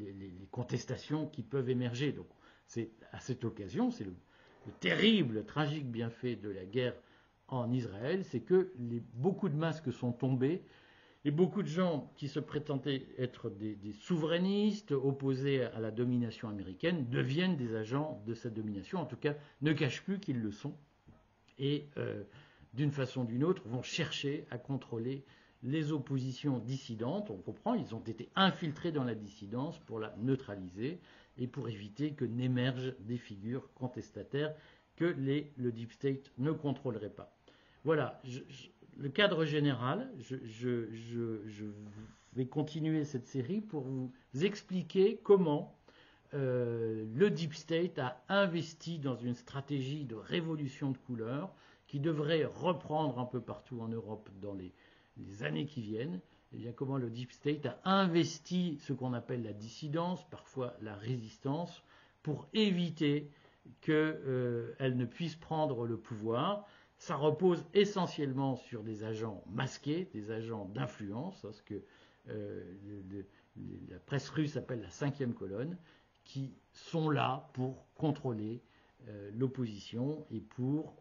contestations 0.50 1.26
qui 1.26 1.42
peuvent 1.42 1.68
émerger. 1.68 2.12
Donc 2.12 2.28
c'est 2.66 2.90
à 3.12 3.20
cette 3.20 3.44
occasion, 3.44 3.90
c'est 3.90 4.04
le, 4.04 4.14
terrible, 4.80 5.44
tragique 5.44 5.90
bienfait 5.90 6.36
de 6.36 6.48
la 6.48 6.64
guerre 6.64 6.94
en 7.48 7.72
Israël, 7.72 8.24
c'est 8.24 8.40
que 8.40 8.72
beaucoup 9.14 9.48
de 9.48 9.56
masques 9.56 9.92
sont 9.92 10.12
tombés 10.12 10.62
et 11.24 11.30
beaucoup 11.30 11.62
de 11.62 11.68
gens 11.68 12.10
qui 12.16 12.28
se 12.28 12.40
prétendaient 12.40 13.06
être 13.18 13.50
des, 13.50 13.76
souverainistes 13.92 14.92
opposés 14.92 15.64
à 15.64 15.80
la 15.80 15.90
domination 15.90 16.48
américaine 16.48 17.08
deviennent 17.10 17.56
des 17.56 17.74
agents 17.74 18.22
de 18.26 18.34
cette 18.34 18.54
domination, 18.54 19.00
en 19.00 19.06
tout 19.06 19.16
cas 19.16 19.34
ne 19.60 19.72
cachent 19.72 20.02
plus 20.02 20.18
qu'ils 20.18 20.40
le 20.40 20.50
sont, 20.50 20.74
et 21.58 21.88
euh, 21.98 22.22
d'une 22.72 22.90
façon 22.90 23.22
ou 23.22 23.26
d'une 23.26 23.44
autre 23.44 23.62
vont 23.66 23.82
chercher 23.82 24.46
à 24.50 24.56
contrôler 24.56 25.24
les 25.62 25.92
oppositions 25.92 26.58
dissidentes. 26.58 27.30
On 27.30 27.36
comprend, 27.36 27.74
ils 27.74 27.94
ont 27.94 28.02
été 28.06 28.30
infiltrés 28.34 28.92
dans 28.92 29.04
la 29.04 29.14
dissidence 29.14 29.78
pour 29.80 29.98
la 29.98 30.14
neutraliser 30.16 31.00
et 31.38 31.46
pour 31.46 31.68
éviter 31.68 32.12
que 32.12 32.24
n'émergent 32.24 32.94
des 33.00 33.18
figures 33.18 33.72
contestataires 33.74 34.54
que 34.96 35.04
le 35.56 35.72
Deep 35.72 35.92
State 35.92 36.30
ne 36.38 36.52
contrôlerait 36.52 37.10
pas. 37.10 37.34
Voilà, 37.84 38.20
le 38.98 39.08
cadre 39.08 39.44
général, 39.44 40.12
je, 40.20 40.86
vais 42.34 42.46
continuer 42.46 43.04
cette 43.04 43.26
série 43.26 43.60
pour 43.60 43.82
vous 43.82 44.12
expliquer 44.42 45.18
comment 45.22 45.76
euh, 46.34 47.06
le 47.14 47.30
Deep 47.30 47.54
State 47.54 47.98
a 47.98 48.22
investi 48.28 48.98
dans 48.98 49.16
une 49.16 49.34
stratégie 49.34 50.04
de 50.04 50.14
révolution 50.14 50.90
de 50.90 50.98
couleur 50.98 51.52
qui 51.86 51.98
devrait 51.98 52.44
reprendre 52.44 53.18
un 53.18 53.24
peu 53.24 53.40
partout 53.40 53.80
en 53.80 53.88
Europe 53.88 54.28
dans 54.40 54.54
les, 54.54 54.72
années 55.42 55.66
qui 55.66 55.82
viennent. 55.82 56.20
Eh 56.52 56.72
comment 56.72 56.98
le 56.98 57.10
Deep 57.10 57.32
State 57.32 57.66
a 57.66 57.78
investi 57.84 58.78
ce 58.82 58.92
qu'on 58.92 59.12
appelle 59.12 59.42
la 59.42 59.52
dissidence, 59.52 60.28
parfois 60.30 60.76
la 60.82 60.94
résistance, 60.94 61.82
pour 62.22 62.48
éviter 62.52 63.30
qu'elle 63.80 64.20
euh, 64.26 64.74
ne 64.80 65.04
puisse 65.04 65.36
prendre 65.36 65.86
le 65.86 65.96
pouvoir? 65.96 66.66
Ça 66.98 67.14
repose 67.14 67.64
essentiellement 67.72 68.56
sur 68.56 68.82
des 68.82 69.04
agents 69.04 69.42
masqués, 69.46 70.10
des 70.12 70.30
agents 70.30 70.66
d'influence, 70.66 71.40
parce 71.40 71.62
que 71.62 71.82
euh, 72.28 72.62
la 73.88 73.98
presse 74.00 74.28
russe 74.28 74.56
appelle 74.56 74.82
la 74.82 74.90
cinquième 74.90 75.34
colonne, 75.34 75.76
qui 76.24 76.52
sont 76.72 77.10
là 77.10 77.48
pour 77.54 77.86
contrôler 77.94 78.60
euh, 79.08 79.30
l'opposition 79.34 80.26
et 80.30 80.40
pour 80.40 80.94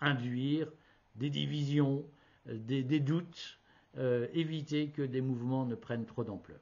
induire 0.00 0.72
des 1.14 1.30
divisions, 1.30 2.04
des, 2.46 3.00
doutes, 3.00 3.58
euh, 3.98 4.26
éviter 4.34 4.88
que 4.88 5.02
des 5.02 5.20
mouvements 5.20 5.64
ne 5.64 5.74
prennent 5.74 6.06
trop 6.06 6.24
d'ampleur. 6.24 6.60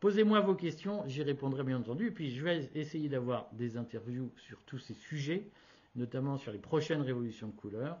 Posez-moi 0.00 0.40
vos 0.40 0.54
questions, 0.54 1.04
j'y 1.06 1.22
répondrai 1.22 1.62
bien 1.62 1.78
entendu, 1.78 2.08
et 2.08 2.10
puis 2.10 2.30
je 2.30 2.42
vais 2.42 2.70
essayer 2.74 3.08
d'avoir 3.08 3.48
des 3.52 3.76
interviews 3.76 4.30
sur 4.36 4.58
tous 4.64 4.78
ces 4.78 4.94
sujets, 4.94 5.46
notamment 5.94 6.36
sur 6.36 6.50
les 6.50 6.58
prochaines 6.58 7.02
révolutions 7.02 7.48
de 7.48 7.52
couleur, 7.52 7.98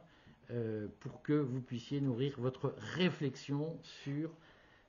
pour 0.98 1.22
que 1.22 1.32
vous 1.32 1.60
puissiez 1.60 2.00
nourrir 2.00 2.34
votre 2.38 2.74
réflexion 2.96 3.78
sur 3.82 4.30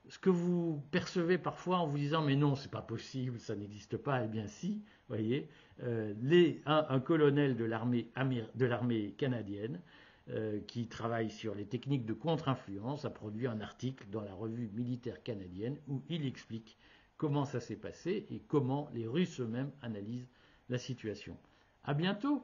ce 0.08 0.18
que 0.18 0.30
vous 0.30 0.82
percevez 0.90 1.38
parfois 1.38 1.78
en 1.78 1.86
vous 1.86 1.96
disant 1.96 2.22
mais 2.22 2.36
non, 2.36 2.54
c'est 2.54 2.70
pas 2.70 2.82
possible, 2.82 3.38
ça 3.38 3.54
n'existe 3.54 3.96
pas, 3.96 4.24
eh 4.24 4.28
bien 4.28 4.46
si, 4.46 4.82
voyez, 5.08 5.48
euh, 5.82 6.12
un, 6.66 7.00
colonel 7.00 7.56
de 7.56 7.64
l'armée 7.64 9.14
canadienne 9.16 9.80
euh, 10.30 10.58
qui 10.66 10.88
travaille 10.88 11.28
sur 11.28 11.54
les 11.54 11.66
techniques 11.66 12.06
de 12.06 12.14
contre-influence, 12.14 13.04
a 13.04 13.10
produit 13.10 13.46
un 13.46 13.60
article 13.60 14.06
dans 14.10 14.22
la 14.22 14.32
revue 14.32 14.70
militaire 14.72 15.22
canadienne 15.22 15.76
où 15.86 16.02
il 16.08 16.24
explique 16.24 16.78
comment 17.18 17.44
ça 17.44 17.60
s'est 17.60 17.76
passé 17.76 18.24
et 18.30 18.40
comment 18.48 18.88
les 18.94 19.06
Russes 19.06 19.38
eux-mêmes 19.40 19.70
analysent 19.82 20.30
la 20.70 20.78
situation. 20.78 21.36
À 21.82 21.92
bientôt! 21.92 22.42